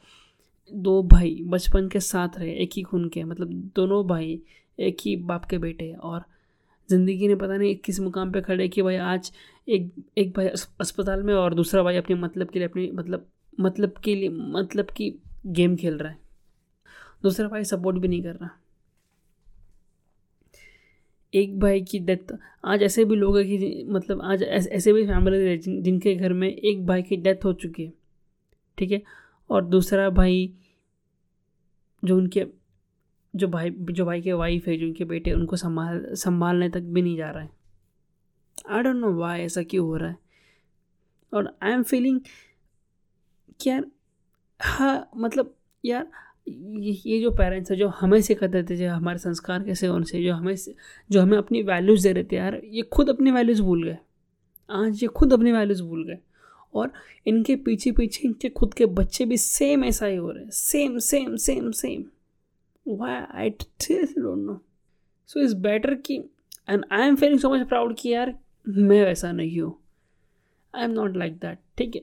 दो 0.73 1.03
भाई 1.03 1.37
बचपन 1.45 1.89
के 1.89 2.01
साथ 2.01 2.39
रहे, 2.39 2.53
एक 2.53 2.71
ही 2.77 2.83
खून 2.83 3.09
के 3.09 3.25
मतलब 3.25 3.49
दोनों 3.77 4.07
भाई 4.07 4.41
एक 4.79 4.97
ही 5.01 5.17
बाप 5.17 5.45
के 5.45 5.59
बेटे। 5.59 5.93
और 5.93 6.25
ज़िंदगी 6.89 7.29
ने 7.29 7.35
पता 7.35 7.57
नहीं 7.57 7.75
किस 7.77 8.01
मुकाम 8.01 8.33
पे 8.33 8.41
खड़े 8.41 8.69
कि 8.69 8.83
भाई, 8.83 8.97
आज 8.97 9.33
एक 9.69 9.93
एक 10.19 10.33
भाई 10.37 10.47
अस्पताल 10.47 11.23
में 11.23 11.35
और 11.35 11.55
दूसरा 11.55 11.83
भाई 11.83 11.97
अपने 11.97 12.17
मतलब 12.17 12.51
के 12.51 12.59
लिए, 12.59 12.69
अपनी 12.69 12.91
मतलब 12.95 13.27
मतलब 13.59 13.95
के 14.05 14.15
लिए 14.15 14.29
मतलब 14.29 14.91
की 14.91 15.15
गेम 15.47 15.77
खेल 15.77 15.99
रहा 15.99 16.13
है। 16.13 16.19
दूसरा 17.25 17.49
भाई 17.49 17.65
सपोर्ट 17.65 17.99
भी 17.99 18.09
नहीं 18.09 18.23
कर 18.23 18.35
रहा। 18.35 18.51
एक 21.35 21.59
भाई 21.61 21.81
की 21.81 21.99
डेथ 21.99 22.33
आज 22.65 22.83
ऐसे 22.83 23.05
भी 23.05 23.17
लोग 23.17 23.39
हैं 23.39 23.47
कि 23.47 23.85
मतलब 23.89 24.23
आज 24.23 24.43
ऐसे 24.43 24.93
भी 24.93 25.07
फैमिली 25.07 25.39
है 25.45 25.57
जिन, 25.59 25.83
जिनके 25.83 26.15
घर 26.15 26.33
में 26.33 26.49
एक 26.49 26.87
भाई 26.87 27.03
की 27.03 27.17
डेथ 27.17 27.45
हो 27.45 27.53
चुकी 27.53 27.85
है। 27.85 27.93
ठीक 28.79 28.93
है? 28.93 29.03
और 29.51 29.65
दूसरा 29.65 30.11
भाई 30.11 30.53
जो 32.05 32.17
उनके 32.17 32.47
जो 33.37 33.49
भाई 33.49 33.71
जो 33.71 34.05
भाई 34.05 34.23
के 34.23 34.33
वाइफ 34.33 34.67
है 34.69 34.77
जो 34.77 34.87
उनके 34.87 35.05
बेटे 35.05 35.33
उनको 35.33 35.57
संभाल 35.57 36.05
संभालने 36.15 36.69
तक 36.69 36.81
भी 36.81 37.03
नहीं 37.03 37.17
जा 37.17 37.31
रहा 37.31 37.43
है। 37.43 37.51
आई 38.71 38.83
डोंट 38.83 38.97
नो 38.97 39.13
वाई 39.15 39.41
ऐसा 39.41 39.63
क्यों 39.63 39.87
हो 39.87 39.97
रहा 39.97 40.09
है। 40.11 40.17
और 41.35 41.57
आई 41.63 41.73
एम 41.73 41.83
फीलिंग 41.83 42.21
कि 43.61 43.71
यार 43.71 43.87
हाँ 44.61 45.11
मतलब 45.17 45.55
यार 45.85 46.11
ये 46.49 47.21
जो 47.21 47.31
पेरेंट्स 47.31 47.71
है, 47.71 47.77
जो 47.77 47.89
हमें 47.89 48.21
से 48.21 48.27
सिखाते 48.27 48.63
थे 48.63 48.77
जो 48.77 48.91
हमारे 48.91 49.19
संस्कार 49.19 49.63
कैसे 49.63 49.89
उनसे 49.89 50.23
जो 50.25 50.35
हमें 50.35 50.55
जो 51.11 51.21
हमें 51.23 51.37
अपनी 51.39 51.63
वैल्यूज़ 51.63 52.03
दे 52.03 52.13
रहे 52.13 52.25
थे 52.25 52.37
यार, 52.37 52.61
ये 52.65 52.83
खुद 52.83 53.09
अपनी 53.11 53.31
वैल्यूज़ 53.31 53.63
भूल 53.63 53.85
गए। 53.85 53.97
आज 54.71 55.03
ये 55.03 55.09
खुद 55.09 55.33
अपनी 55.33 55.53
वैल्यूज़ 55.53 55.83
भूल 55.83 56.05
गए। 56.07 56.19
और 56.75 56.93
इनके 57.27 57.57
पीछे 57.57 57.93
पीछे 57.93 58.21
इनके 58.25 58.49
खुद 58.49 58.75
के 58.75 58.87
बच्चे 58.87 59.25
भी 59.25 59.37
सेम 59.37 59.85
ऐसा 59.85 60.07
ही 60.07 60.17
हो 60.17 60.31
रहे 60.31 60.43
हैं। 60.45 60.51
Same 60.51 60.99
same 60.99 61.37
same 61.37 61.71
same 61.71 62.05
why 62.89 63.21
I 63.35 63.51
don't 63.51 64.47
know 64.47 64.61
so 65.27 65.41
is 65.41 65.55
better 65.57 65.95
कि 65.95 66.17
and 66.69 66.85
I 66.93 67.09
am 67.09 67.17
feeling 67.17 67.41
so 67.41 67.51
much 67.51 67.67
proud 67.69 67.97
कि 67.99 68.09
यार, 68.09 68.39
मैं 68.69 69.05
वैसा 69.05 69.33
नहीं 69.33 69.61
हूँ। 69.61 69.75
I 70.75 70.85
am 70.85 70.91
not 70.91 71.17
like 71.17 71.35
that 71.35 71.59
ठीक 71.79 71.97
है। 71.97 72.03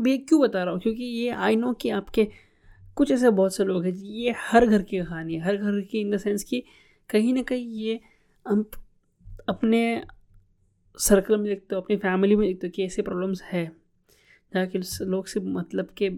मैं 0.00 0.18
क्यों 0.24 0.40
बता 0.40 0.62
रहा 0.64 0.72
हूँ? 0.72 0.80
क्योंकि 0.80 1.04
ये 1.04 1.30
आई 1.30 1.56
नो 1.56 1.72
कि 1.72 1.90
आपके 1.90 2.28
कुछ 2.98 3.10
ऐसे 3.12 3.30
बहुत 3.30 3.54
से 3.54 3.64
लोग 3.64 3.84
हैं, 3.84 3.92
ये 3.92 4.34
हर 4.38 4.66
घर 4.66 4.82
की 4.82 4.98
कहानी 4.98 5.34
है, 5.34 5.40
हर 5.40 5.56
घर 5.56 5.80
की 5.80 6.00
इन 6.00 6.10
द 6.10 6.18
सेंस 6.18 6.44
कि 6.44 6.62
कहीं 7.10 7.32
ना 7.34 7.42
कहीं 7.42 7.66
ये 7.72 8.00
हम 8.46 8.64
अपने 9.48 10.04
सर्कल 10.98 11.36
में 11.36 11.46
देखते 11.46 11.74
हो, 11.74 11.80
अपनी 11.80 11.96
फैमिली 11.96 12.36
में 12.36 12.46
देखते 12.48 12.66
हो 12.66 12.70
कि 12.70 12.84
ऐसे 12.84 13.02
प्रॉब्लम्स 13.02 13.42
है, 13.42 13.64
जहाँ 14.52 14.66
के 14.66 14.78
लोग 15.04 15.26
सिर्फ़ 15.26 15.46
मतलब 15.48 15.88
के 15.98 16.08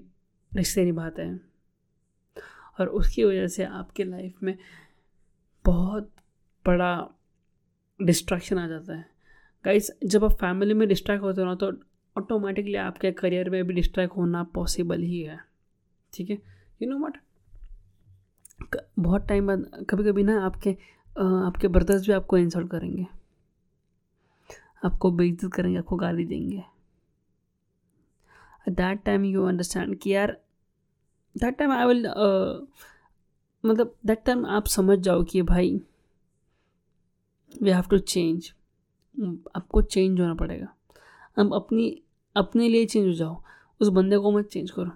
रिश्ते 0.52 0.84
निभाते 0.84 1.22
हैं। 1.22 1.40
और 2.80 2.88
उसकी 2.88 3.24
वजह 3.24 3.46
से 3.46 3.64
आपके 3.64 4.04
लाइफ 4.04 4.42
में 4.42 4.56
बहुत 5.64 6.10
बड़ा 6.64 6.92
डिस्ट्रैक्शन 8.00 8.58
आ 8.58 8.66
जाता 8.68 8.96
है। 8.96 9.04
गाइस 9.64 9.90
जब 10.04 10.24
आप 10.24 10.32
फैमिली 10.32 10.74
में 10.74 10.86
डिस्ट्रैक्ट 10.88 11.22
होते 11.22 11.40
हो 11.40 11.46
ना 11.46 11.54
तो 11.54 11.72
ऑटोमेटिकली 12.16 12.74
आपके 12.74 13.12
करियर 13.12 13.50
में 13.50 13.64
भी 13.64 13.74
डिस्ट्रैक्ट 13.74 14.16
होना 14.16 14.42
पॉसिबल 14.54 15.00
ही 15.00 15.20
है, 15.20 15.38
ठीक 16.12 16.30
है? 16.30 16.38
यू 16.80 16.88
नो 16.90 16.98
वट 16.98 17.16
बहुत 18.98 19.26
टाइम 19.28 19.46
बाद 19.46 19.84
कभी 19.90 20.04
कभी 20.04 20.22
ना 20.22 20.40
आपके 20.44 20.70
आपके 21.16 21.68
ब्रदर्स 21.68 22.06
भी 22.06 22.12
आपको 22.12 22.38
इंसल्ट 22.38 22.70
करेंगे। 22.70 23.06
आपको 24.84 25.10
बेइज्जत 25.10 25.52
करेंगे, 25.52 25.78
आपको 25.78 25.96
गाली 25.96 26.24
देंगे। 26.26 26.62
दैट 28.68 29.02
टाइम 29.04 29.24
यू 29.24 29.44
अंडरस्टैंड 29.44 29.98
कि 29.98 30.10
यार 30.10 30.36
दैट 31.36 31.58
टाइम 31.58 31.72
आई 31.72 31.86
विल 31.86 32.06
मतलब 33.64 33.94
दैट 34.06 34.22
टाइम 34.24 34.46
आप 34.46 34.66
समझ 34.66 34.98
जाओ 34.98 35.22
कि 35.24 35.42
भाई 35.42 35.80
वी 37.62 37.70
हैव 37.70 37.84
टू 37.90 37.98
चेंज 37.98 38.52
आपको 39.56 39.82
चेंज 39.82 40.20
होना 40.20 40.34
पड़ेगा। 40.34 40.66
अब 41.38 41.54
अपनी, 41.54 42.02
अपने 42.36 42.68
लिए 42.68 42.86
चेंज 42.86 43.06
हो 43.06 43.12
जाओ। 43.12 43.42
उस 43.80 43.88
बंदे 43.88 44.18
को 44.18 44.30
मत 44.30 44.46
चेंज 44.46 44.70
करो। 44.70 44.90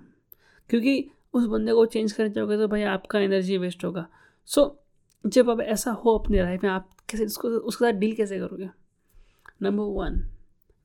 क्योंकि 0.70 1.10
उस 1.34 1.46
बंदे 1.46 1.72
को 1.72 1.84
चेंज 1.86 2.12
करना 2.12 2.28
चाहोगे 2.28 2.56
तो 2.56 2.68
भाई 2.68 2.82
आपका 2.84 3.20
एनर्जी 3.20 3.58
वेस्ट 3.58 3.84
होगा। 3.84 4.06
सो 4.48 4.60
so, 4.62 5.30
जब 5.30 5.50
अब 5.50 5.60
ऐसा 5.60 5.90
हो 5.92 6.16
अपनी 6.18 6.38
लाइफ 6.38 6.64
में 6.64 6.70
आप 6.70 6.88
कैसे 7.10 7.24
उसको 7.26 7.48
उसके 7.48 7.84
साथ 7.84 7.98
डील 7.98 8.14
कैसे 8.14 8.38
करोगे? 8.38 8.68
Number 9.62 9.84
one 9.94 10.20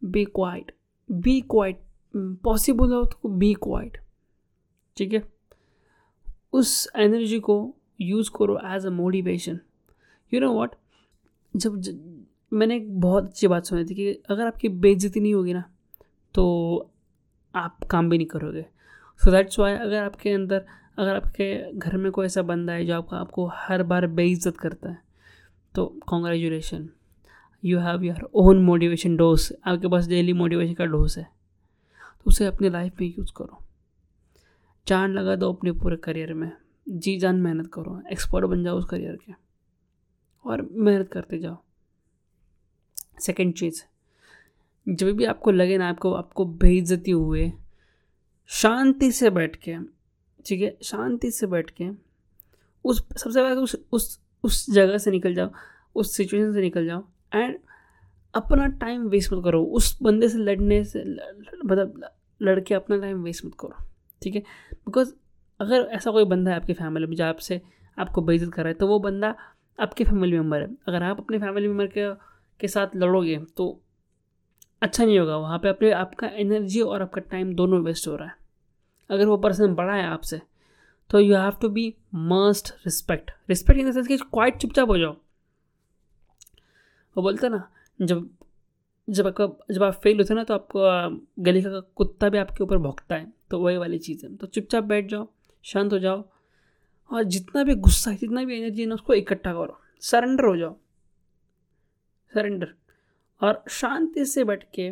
be 0.01 0.23
quiet 0.25 0.71
be 1.09 1.39
quiet 1.41 1.81
possible 2.43 2.93
हो 2.93 3.03
तो 3.05 3.29
बी 3.29 3.53
क्वाइट 3.53 3.97
ठीक 4.97 5.13
है? 5.13 5.23
उस 6.53 6.87
एनर्जी 6.95 7.39
को 7.39 7.75
यूज़ 8.01 8.29
करो 8.37 8.59
as 8.65 8.85
a 8.85 8.89
motivation 8.89 9.59
you 10.31 10.39
know 10.39 10.51
what 10.53 10.75
जब 11.53 11.79
ज, 11.81 11.97
मैंने 12.53 12.75
एक 12.75 12.99
बहुत 13.01 13.23
अच्छी 13.23 13.47
बात 13.47 13.65
सुनी 13.65 13.83
थी 13.85 13.95
कि 13.95 14.11
अगर 14.29 14.47
आपकी 14.47 14.69
बेइज्जती 14.69 15.19
नहीं 15.19 15.33
होगी 15.33 15.53
ना 15.53 15.63
तो 16.35 16.91
आप 17.53 17.83
काम 17.83 18.09
भी 18.09 18.17
नहीं 18.17 18.27
करोगे। 18.27 18.65
सो 19.19 19.31
दैट्स 19.31 19.59
वाई 19.59 19.73
अगर 19.73 20.03
आपके 20.03 20.29
अंदर, 20.29 20.65
अगर 20.97 21.15
आपके 21.15 21.71
घर 21.71 21.97
में 21.97 22.11
कोई 22.11 22.25
ऐसा 22.25 22.41
बंदा 22.41 22.73
है 22.73 22.85
जो 22.85 22.95
आपका, 22.95 23.17
आपको 23.17 23.49
हर 23.53 23.83
बार 23.83 24.07
बेइज्जत 24.07 24.57
करता 24.57 24.89
है 24.89 24.97
तो 25.75 25.85
congratulation 26.07 26.89
you 27.63 27.79
have 27.79 28.03
your 28.03 28.29
own 28.33 28.63
motivation 28.63 29.15
dose 29.17 29.53
आपके 29.65 29.87
पास 29.87 30.07
डेली 30.07 30.33
मोटिवेशन 30.33 30.73
का 30.73 30.85
डोज 30.85 31.17
है. 31.17 31.23
तो 31.23 32.23
उसे 32.27 32.45
अपनी 32.45 32.69
लाइफ 32.69 33.01
में 33.01 33.07
यूज़ 33.07 33.31
करो. 33.37 33.59
जान 34.87 35.13
लगा 35.13 35.35
दो 35.35 35.51
अपने 35.53 35.71
पूरे 35.71 35.97
करियर 35.97 36.33
में. 36.33 36.51
जी 36.89 37.17
जान 37.19 37.35
मेहनत 37.35 37.69
करो. 37.73 38.01
एक्सपर्ट 38.11 38.45
बन 38.45 38.63
जाओ 38.63 38.77
उस 38.77 38.85
करियर 38.85 39.15
के. 39.15 39.33
और 40.45 40.67
मेहनत 40.71 41.09
करते 41.11 41.39
जाओ. 41.39 41.57
सेकेंड 43.19 43.53
चीज़. 43.53 43.83
जब 44.87 45.11
भी 45.11 45.25
आपको 45.25 45.51
लगे 45.51 45.77
ना 45.77 45.89
आपको 45.89 46.13
आपको 46.13 46.45
बेइज्जती 46.45 47.11
हुए 47.11 47.51
शांति 48.49 49.11
से 49.11 49.29
बैठ 49.29 49.55
के, 49.57 49.75
ठीक 50.45 50.61
है, 50.61 50.77
शांति 50.83 51.31
से 51.31 51.47
बैठ 51.47 51.69
के 51.71 51.89
उस, 52.85 53.03
सबसे 53.17 53.41
पहले 53.41 53.55
तो 53.55 53.61
उस 53.61 53.75
उस 53.91 54.19
उस 54.43 54.69
जगह 54.69 54.97
से 54.97 55.11
निकल 55.11 55.33
जाओ, 55.35 55.49
उस 55.95 56.15
सिचुएशन 56.17 56.53
से 56.53 56.61
निकल 56.61 56.85
जाओ 56.85 57.03
एंड 57.33 57.57
अपना 58.33 58.67
टाइम 58.79 59.07
वेस्ट 59.09 59.33
मत 59.33 59.43
करो। 59.43 59.63
उस 59.63 59.97
बंदे 60.03 60.29
से 60.29 60.37
लड़ने 60.37 60.83
से 60.83 61.03
मतलब 61.65 62.01
लड़के 62.41 62.73
अपना 62.75 62.97
टाइम 62.97 63.23
वेस्ट 63.23 63.45
मत 63.45 63.53
करो, 63.59 63.83
ठीक 64.21 64.35
है? 64.35 64.41
बिकॉज़ 64.85 65.13
अगर 65.59 65.87
ऐसा 65.93 66.11
कोई 66.11 66.25
बंदा 66.25 66.51
है 66.51 66.57
आपकी 66.57 66.73
फैमिली 66.73 67.07
में 67.07 67.15
जो 67.15 67.25
आपसे 67.25 67.61
आपको 67.97 68.21
बेइज्जत 68.21 68.53
कर 68.53 68.63
रहा 68.63 68.69
है 68.69 68.73
तो 68.73 68.87
वो 68.87 68.99
बंदा 68.99 69.35
आपके 69.79 70.03
फैमिली 70.03 70.37
मेंबर 70.37 70.61
है। 70.61 70.67
अगर 70.87 71.03
आप 71.03 71.19
अपने 71.19 71.39
फैमिली 71.39 71.67
मेंबर 71.67 71.87
के 71.87 72.13
के 72.59 72.67
साथ 72.67 72.95
लड़ोगे 72.95 73.37
तो 73.57 73.69
अच्छा 74.81 75.05
नहीं 75.05 75.19
होगा। 75.19 75.37
वहाँ 75.37 75.59
पे 75.59 75.69
अपने, 75.69 75.91
आपका 75.91 76.27
एनर्जी 76.27 76.81
और 76.81 77.01
आपका 77.01 77.21
टाइम 77.21 77.53
दोनों 77.55 77.81
वेस्ट 77.83 78.07
हो 78.07 78.15
रहा 78.15 78.27
है। 78.27 78.38
अगर 79.09 79.25
वो 79.25 79.37
पर्सन 79.37 79.75
बड़ा 79.75 79.93
है 79.93 80.05
आपसे 80.05 80.41
तो 81.09 81.19
you 81.19 81.35
have 81.35 81.51
to 81.61 81.69
be 81.69 81.93
must 82.15 82.73
respect 82.85 83.31
respect 83.49 83.79
in 83.79 83.89
the 83.89 83.93
sense 83.93 84.07
कि 84.07 84.17
क्वाइट 84.17 84.57
चुपचाप 84.57 84.89
हो 84.89 84.97
जाओ। 84.97 85.13
वो 87.17 87.21
बोलते 87.21 87.49
ना, 87.49 87.71
जब 88.01 88.29
जब 89.09 89.27
आपका, 89.27 89.73
जब 89.73 89.83
आप 89.83 89.93
फेल 89.93 90.17
होते 90.17 90.33
ना 90.33 90.43
तो 90.43 90.53
आपको 90.53 91.41
गली 91.43 91.61
का 91.61 91.79
कुत्ता 91.79 92.29
भी 92.29 92.37
आपके 92.37 92.63
ऊपर 92.63 92.77
भोंकता 92.77 93.15
है। 93.15 93.33
तो 93.51 93.59
वही 93.59 93.77
वाली 93.77 93.99
चीज़ 93.99 94.25
है। 94.25 94.35
तो 94.35 94.47
चुपचाप 94.47 94.83
बैठ 94.83 95.05
जाओ, 95.05 95.27
शांत 95.63 95.93
हो 95.93 95.99
जाओ 95.99 96.23
और 97.11 97.23
जितना 97.23 97.63
भी 97.63 97.75
गुस्सा 97.75 98.11
है 98.11 98.17
जितना 98.17 98.43
भी 98.43 98.59
एनर्जी 98.59 98.81
है 98.81 98.87
ना, 98.87 98.95
उसको 98.95 99.13
इकट्ठा 99.13 99.53
करो। 99.53 99.79
सरेंडर 100.01 100.45
हो 100.45 100.55
जाओ। 100.57 100.75
सरेंडर 102.33 102.73
और 103.41 103.63
शांति 103.69 104.25
से 104.25 104.43
बैठ 104.43 104.63
के 104.75 104.91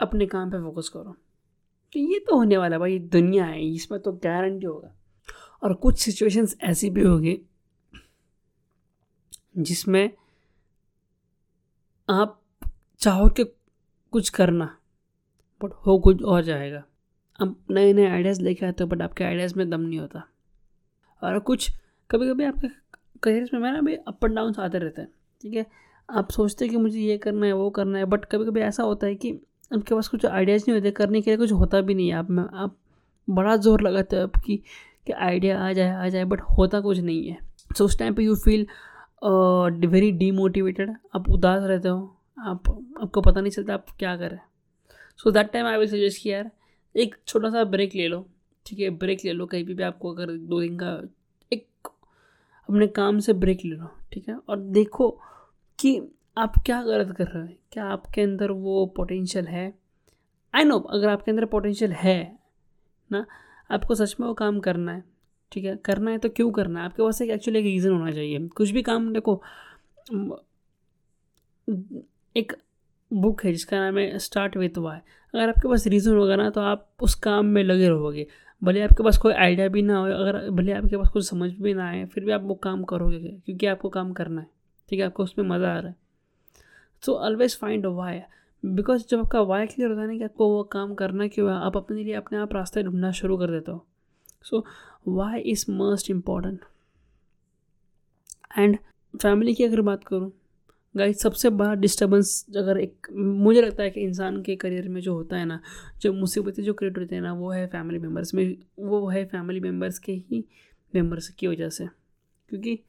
अपने 0.00 0.26
काम 0.26 0.50
पे 0.50 0.58
फोकस 0.58 0.88
करो। 0.88 1.16
तो 1.92 1.98
ये 2.00 2.18
तो 2.18 2.36
होने 2.36 2.56
वाला 2.56 2.78
भाई, 2.78 2.98
दुनिया 2.98 3.44
है, 3.44 3.62
इसमें 3.64 4.00
तो 4.00 4.12
गारंटी 4.12 4.66
होगा। 4.66 4.94
और 5.62 5.74
कुछ 5.74 5.98
सिचुएशंस 5.98 6.56
ऐसी 6.62 6.90
भी 6.90 7.02
होगी 7.02 7.40
जिसमें 9.58 10.10
आप 12.08 12.40
चाहो 13.00 13.28
कि 13.28 13.44
कुछ 14.12 14.28
करना 14.28 14.64
बट 15.62 15.72
हो 15.86 15.98
कुछ 15.98 16.22
और 16.22 16.42
जाएगा। 16.42 16.82
आप 17.42 17.56
नए 17.70 17.92
नए 17.92 18.06
आइडियाज़ 18.06 18.40
लेके 18.42 18.66
आते 18.66 18.84
हो 18.84 18.90
बट 18.90 19.02
आपके 19.02 19.24
आइडियाज़ 19.24 19.54
में 19.56 19.68
दम 19.70 19.80
नहीं 19.80 19.98
होता। 19.98 20.22
और 21.22 21.38
कुछ 21.38 21.70
कभी 22.10 22.28
कभी 22.28 22.44
आपके 22.44 22.68
करियर 23.22 23.50
में 23.54 23.70
ना 23.72 23.80
भी 23.80 23.94
अप 23.96 24.24
एंड 24.24 24.34
डाउन 24.34 24.54
आते 24.58 24.78
रहते 24.78 25.00
हैं, 25.02 25.08
ठीक 25.42 25.54
है? 25.54 25.66
आप 26.10 26.30
सोचते 26.30 26.64
हैं 26.64 26.74
कि 26.74 26.76
मुझे 26.76 27.00
ये 27.00 27.18
करना 27.18 27.46
है, 27.46 27.52
वो 27.52 27.70
करना 27.70 27.98
है 27.98 28.04
बट 28.04 28.24
कभी 28.24 28.44
कभी 28.44 28.60
ऐसा 28.60 28.82
होता 28.82 29.06
है 29.06 29.14
कि 29.14 29.32
आपके 29.72 29.94
पास 29.94 30.08
कुछ 30.08 30.24
आइडियाज़ 30.26 30.62
नहीं 30.62 30.78
होते 30.78 30.90
करने 30.90 31.20
के 31.20 31.30
लिए 31.30 31.38
कुछ 31.38 31.52
होता 31.52 31.80
भी 31.80 31.94
नहीं 31.94 32.08
है। 32.08 32.14
आप 32.14 32.30
में 32.30 32.42
आप 32.44 32.76
बड़ा 33.28 33.56
ज़ोर 33.56 33.80
लगाते 33.82 34.16
हो 34.16 34.22
आपकी 34.22 34.56
कि 35.06 35.12
आइडिया 35.12 35.58
आ 35.60 35.72
जाए 35.72 35.94
आ 35.96 36.08
जाए 36.08 36.24
बट 36.24 36.40
होता 36.58 36.80
कुछ 36.80 36.98
नहीं 36.98 37.28
है। 37.28 37.36
सो 37.78 37.84
उस 37.84 37.98
टाइम 37.98 38.14
पे 38.14 38.22
यू 38.22 38.34
फील 38.36 38.66
वेरी 39.86 40.10
डीमोटिवेटेड 40.12 40.94
आप 41.14 41.28
उदास 41.30 41.62
रहते 41.64 41.88
हो 41.88 41.98
आप 42.38 42.68
आपको 43.02 43.20
पता 43.20 43.40
नहीं 43.40 43.50
चलता 43.52 43.74
आप 43.74 43.86
क्या 43.98 44.16
करें 44.16 44.38
so 45.16 45.30
that 45.30 45.50
time 45.52 45.66
I 45.66 45.78
will 45.78 45.88
suggest 45.88 46.22
कि 46.22 46.30
यार 46.30 46.50
एक 46.94 47.14
छोटा 47.26 47.50
सा 47.50 47.64
ब्रेक 47.64 47.94
ले 47.94 48.08
लो 48.08 48.26
ठीक 48.66 48.78
है? 48.80 48.90
ब्रेक 48.90 49.24
ले 49.24 49.32
लो 49.32 49.46
कहीं 49.46 49.64
भी, 49.64 49.74
भी 49.74 49.82
आपको 49.82 50.12
अगर 50.14 50.32
दो 50.32 50.60
दिन 50.60 50.76
का 50.76 50.90
एक 51.52 51.66
अपने 52.68 52.86
काम 52.86 53.18
से 53.18 53.32
ब्रेक 53.34 53.64
ले 53.64 53.74
लो 53.76 53.90
ठीक 54.12 54.28
है? 54.28 54.36
और 54.48 54.58
देखो 54.58 55.08
कि 55.78 56.00
आप 56.36 56.52
क्या 56.66 56.80
गलत 56.82 57.14
कर 57.16 57.26
रहे 57.26 57.42
हैं? 57.42 57.56
क्या 57.72 57.84
आपके 57.84 58.22
अंदर 58.22 58.50
वो 58.50 58.84
पोटेंशियल 58.96 59.46
है? 59.46 59.72
आई 60.54 60.64
नो 60.64 60.78
अगर 60.78 61.08
आपके 61.08 61.30
अंदर 61.30 61.44
पोटेंशियल 61.44 61.92
है, 61.92 62.38
ना, 63.10 63.24
आपको 63.70 63.94
सच 63.94 64.16
में 64.20 64.26
वो 64.28 64.34
काम 64.34 64.60
करना 64.60 64.92
है, 64.92 65.02
ठीक 65.52 65.64
है? 65.64 65.76
करना 65.76 66.10
है 66.10 66.18
तो 66.18 66.28
क्यों 66.28 66.50
करना 66.52 66.80
है? 66.80 66.86
आपके 66.86 67.02
पास 67.02 67.20
एक 67.22 67.30
एक्चुअली 67.30 67.58
एक 67.58 67.64
रीज़न 67.64 67.92
होना 67.92 68.10
चाहिए। 68.12 68.48
कुछ 68.48 68.70
भी 68.70 68.82
काम, 68.82 69.12
देखो 69.12 69.42
एक 72.36 72.52
बुक 73.10 73.44
है 73.44 73.52
जिसका 73.52 73.78
नाम 73.78 73.98
है 73.98 74.18
स्टार्ट 74.18 74.56
विथ 74.56 74.78
वाई 74.78 74.98
अगर 75.34 75.48
आपके 75.48 75.68
पास 75.68 75.86
रीज़न 75.86 76.16
होगा 76.16 76.36
ना 76.36 76.48
तो 76.50 76.60
आप 76.60 76.88
उस 77.02 77.14
काम 77.20 77.46
में 77.46 77.62
लगे 77.64 77.88
रहोगे। 77.88 78.26
भले 78.62 78.82
आपके 78.82 79.02
पास 79.02 79.18
कोई 79.18 79.32
आइडिया 79.34 79.68
भी 79.68 79.82
ना 79.82 79.98
हो, 79.98 80.04
अगर, 80.06 80.48
भले 80.50 80.72
आपके 80.72 80.96
पास 80.96 81.08
कुछ 81.08 81.28
समझ 81.30 81.50
भी 81.52 81.74
ना 81.74 81.88
आए, 81.88 82.04
फिर 82.06 82.24
भी 82.24 82.32
आप 82.32 82.42
वो 82.44 82.54
काम 82.54 82.84
करोगे 82.84 83.18
क्योंकि 83.18 83.66
आपको 83.66 83.88
काम 83.90 84.12
करना 84.12 84.40
है, 84.40 84.46
ठीक 84.88 85.00
है? 85.00 85.06
आपको 85.06 85.22
उसमें 85.22 85.44
मज़ा 85.46 85.74
आ 85.74 85.78
रहा 85.78 85.88
है। 85.88 85.96
So 87.06 87.14
always 87.14 87.58
find 87.58 87.86
why 87.86 88.20
because 88.64 89.06
जब 89.08 89.18
आपका 89.18 89.40
वाई 89.40 89.66
क्लियर 89.66 89.90
होता 89.90 90.02
है 90.02 90.06
ना 90.08 90.16
कि 90.16 90.24
आपको 90.24 90.48
वो 90.48 90.62
काम 90.62 90.94
करना 90.94 91.26
क्यों 91.28 91.50
है, 91.50 91.56
आप 91.56 91.76
अपने 91.76 92.04
लिए 92.04 92.14
अपने 92.14 92.38
आप 92.38 92.52
रास्ते 92.52 92.82
ढूंढना 92.82 93.10
शुरू 93.12 93.36
कर 93.36 93.50
देते 93.50 93.72
हो। 93.72 93.86
So 94.42 94.66
why 95.08 95.40
is 95.40 95.70
most 95.70 96.10
important 96.10 96.60
and 98.58 98.78
family 99.22 99.54
की 99.54 99.64
अगर 99.64 99.80
बात 99.80 100.04
करूँ 100.04 100.32
गाइस 100.96 101.20
सबसे 101.20 101.50
बड़ा 101.50 101.74
डिस्टर्बेंस 101.74 102.46
अगर 102.56 102.78
एक, 102.78 103.06
मुझे 103.12 103.62
लगता 103.62 103.82
है 103.82 103.90
कि 103.90 104.00
इंसान 104.00 104.42
के 104.42 104.56
करियर 104.56 104.88
में 104.88 105.00
जो 105.00 105.14
होता 105.14 105.36
है 105.36 105.44
ना, 105.44 105.60
जो 106.00 106.12
मुसीबतें 106.12 106.62
जो 106.62 106.74
क्रिएट 106.74 106.98
होती 106.98 107.14
हैं 107.14 107.22
ना, 107.22 107.32
वो 107.32 107.50
है 107.50 107.66
फैमिली 107.66 107.98
मेंबर्स 107.98 108.34
में, 108.34 108.56
वो 108.78 109.08
है 109.08 109.24
फैमिली 109.24 109.60
मेंबर्स 109.60 109.98
के 109.98 110.12
ही 110.12 110.44
मेंबर्स 110.94 111.28
की 111.28 111.46
वजह 111.46 111.68
से। 111.68 111.86
क्योंकि 112.48 112.80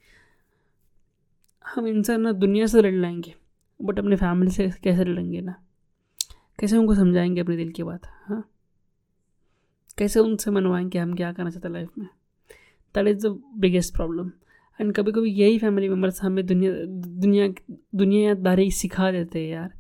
हम 1.75 1.87
इंसान 1.87 2.21
ना 2.21 2.31
दुनिया 2.31 2.65
से 2.65 2.81
लड़ 2.81 2.93
लाएँगे। 2.93 3.42
बट 3.81 3.99
अपने 3.99 4.15
फैमिली 4.15 4.51
से 4.51 4.71
कैसे 4.83 5.03
लड़ेंगे 5.03 5.41
ना? 5.41 5.55
कैसे 6.59 6.77
उनको 6.77 6.95
समझाएँगे 6.95 7.41
अपने 7.41 7.57
दिल 7.57 7.71
की 7.71 7.83
बात? 7.83 8.01
हाँ। 8.05 8.49
कैसे 9.97 10.19
उनसे 10.19 10.51
मनवाएँगे 10.51 10.99
हम 10.99 11.15
क्या 11.15 11.33
करना 11.33 11.49
चाहते 11.49 11.69
लाइफ 11.69 11.89
में? 11.97 12.07
That 12.95 13.07
is 13.07 13.27
the 13.27 13.43
biggest 13.57 13.95
problem 13.95 14.31
and 14.81 14.95
कभी 14.95 15.11
कभी 15.11 15.31
यही 15.31 15.59
फैमिली 15.59 15.89
मेंबर्स 15.89 16.23
हमें 16.23 16.45
दुनिया 16.45 16.73
दुनिया, 16.95 17.75
दुनियादारी 17.95 18.71
सिखा 18.71 19.11
देते 19.11 19.39
हैं 19.39 19.53
यार 19.53 19.73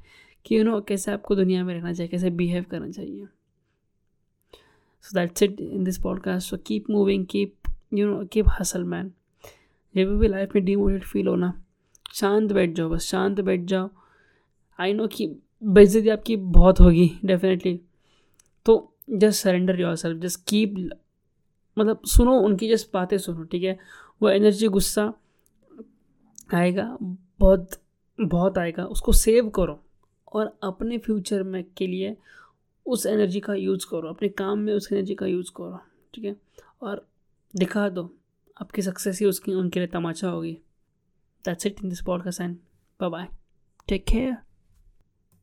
कि 0.45 0.57
यू 0.57 0.63
नो 0.63 0.81
कैसे 0.81 1.11
आपको 1.11 1.35
दुनिया 1.35 1.63
में 1.63 1.73
रहना 1.73 1.93
चाहिए, 1.93 2.07
कैसे 2.07 2.29
बिहेव 2.29 2.65
करना 2.71 2.91
चाहिए। 2.91 3.25
So 5.01 5.19
that's 5.19 5.43
it 5.43 5.61
in 5.61 5.83
this 5.83 5.97
podcast 5.97 6.49
so 6.49 6.57
keep 6.57 6.89
moving 6.89 7.25
keep 7.25 7.55
you 7.93 8.07
know 8.07 8.25
keep 8.25 8.45
hustle 8.59 8.83
man 8.83 9.11
जब 9.95 10.19
भी 10.19 10.27
लाइफ 10.27 10.49
में 10.55 10.65
डिमोटिवेट 10.65 11.03
फील 11.03 11.27
होना 11.27 11.62
शांत 12.13 12.51
बैठ 12.53 12.73
जाओ, 12.73 12.89
बस 12.89 13.01
शांत 13.01 13.41
बैठ 13.41 13.61
जाओ। 13.61 13.89
आई 14.79 14.93
नो 14.93 15.07
कि 15.07 15.27
बेइज्जती 15.63 16.09
आपकी 16.09 16.35
बहुत 16.35 16.79
होगी 16.79 17.11
डेफिनेटली 17.25 17.79
तो 18.65 18.93
just 19.09 19.43
surrender 19.43 19.79
your 19.79 19.95
self 19.95 20.21
just 20.21 20.39
keep 20.47 20.75
मतलब 21.77 22.01
सुनो 22.05 22.33
उनकी 22.39 22.69
जस्ट 22.69 22.89
बातें 22.93 23.17
सुनो, 23.17 23.43
ठीक 23.43 23.63
है? 23.63 23.77
वो 24.21 24.29
एनर्जी 24.29 24.67
गुस्सा 24.67 25.13
आएगा, 26.53 26.97
बहुत 27.39 27.69
बहुत 28.21 28.57
आएगा, 28.57 28.85
उसको 28.85 29.11
सेव 29.11 29.49
करो। 29.49 29.79
और 30.33 30.57
अपने 30.63 30.97
फ्यूचर 30.97 31.43
में 31.43 31.63
के 31.77 31.87
लिए 31.87 32.17
उस 32.85 33.05
एनर्जी 33.05 33.39
का 33.39 33.53
यूज़ 33.53 33.85
करो, 33.91 34.09
अपने 34.09 34.29
काम 34.29 34.59
में 34.59 34.73
उस 34.73 34.91
एनर्जी 34.93 35.15
का 35.15 35.25
यूज़ 35.25 35.51
करो, 35.55 35.79
ठीक 36.13 36.25
है? 36.25 36.35
और 36.81 37.07
दिखा 37.55 37.89
दो, 37.89 38.13
आपकी 38.61 38.81
सक्सेस 38.81 39.19
ही 39.19 39.25
उसकी, 39.25 39.53
उनके 39.53 39.79
लिए 39.79 39.87
तमाचा 39.87 40.29
होगी। 40.29 40.57
That's 41.45 41.65
it 41.65 41.81
in 41.83 41.89
this 41.89 42.01
podcast 42.01 42.41
and 42.41 42.57
bye 42.99 43.09
bye 43.09 43.27
take 43.87 44.05
care 44.07 44.37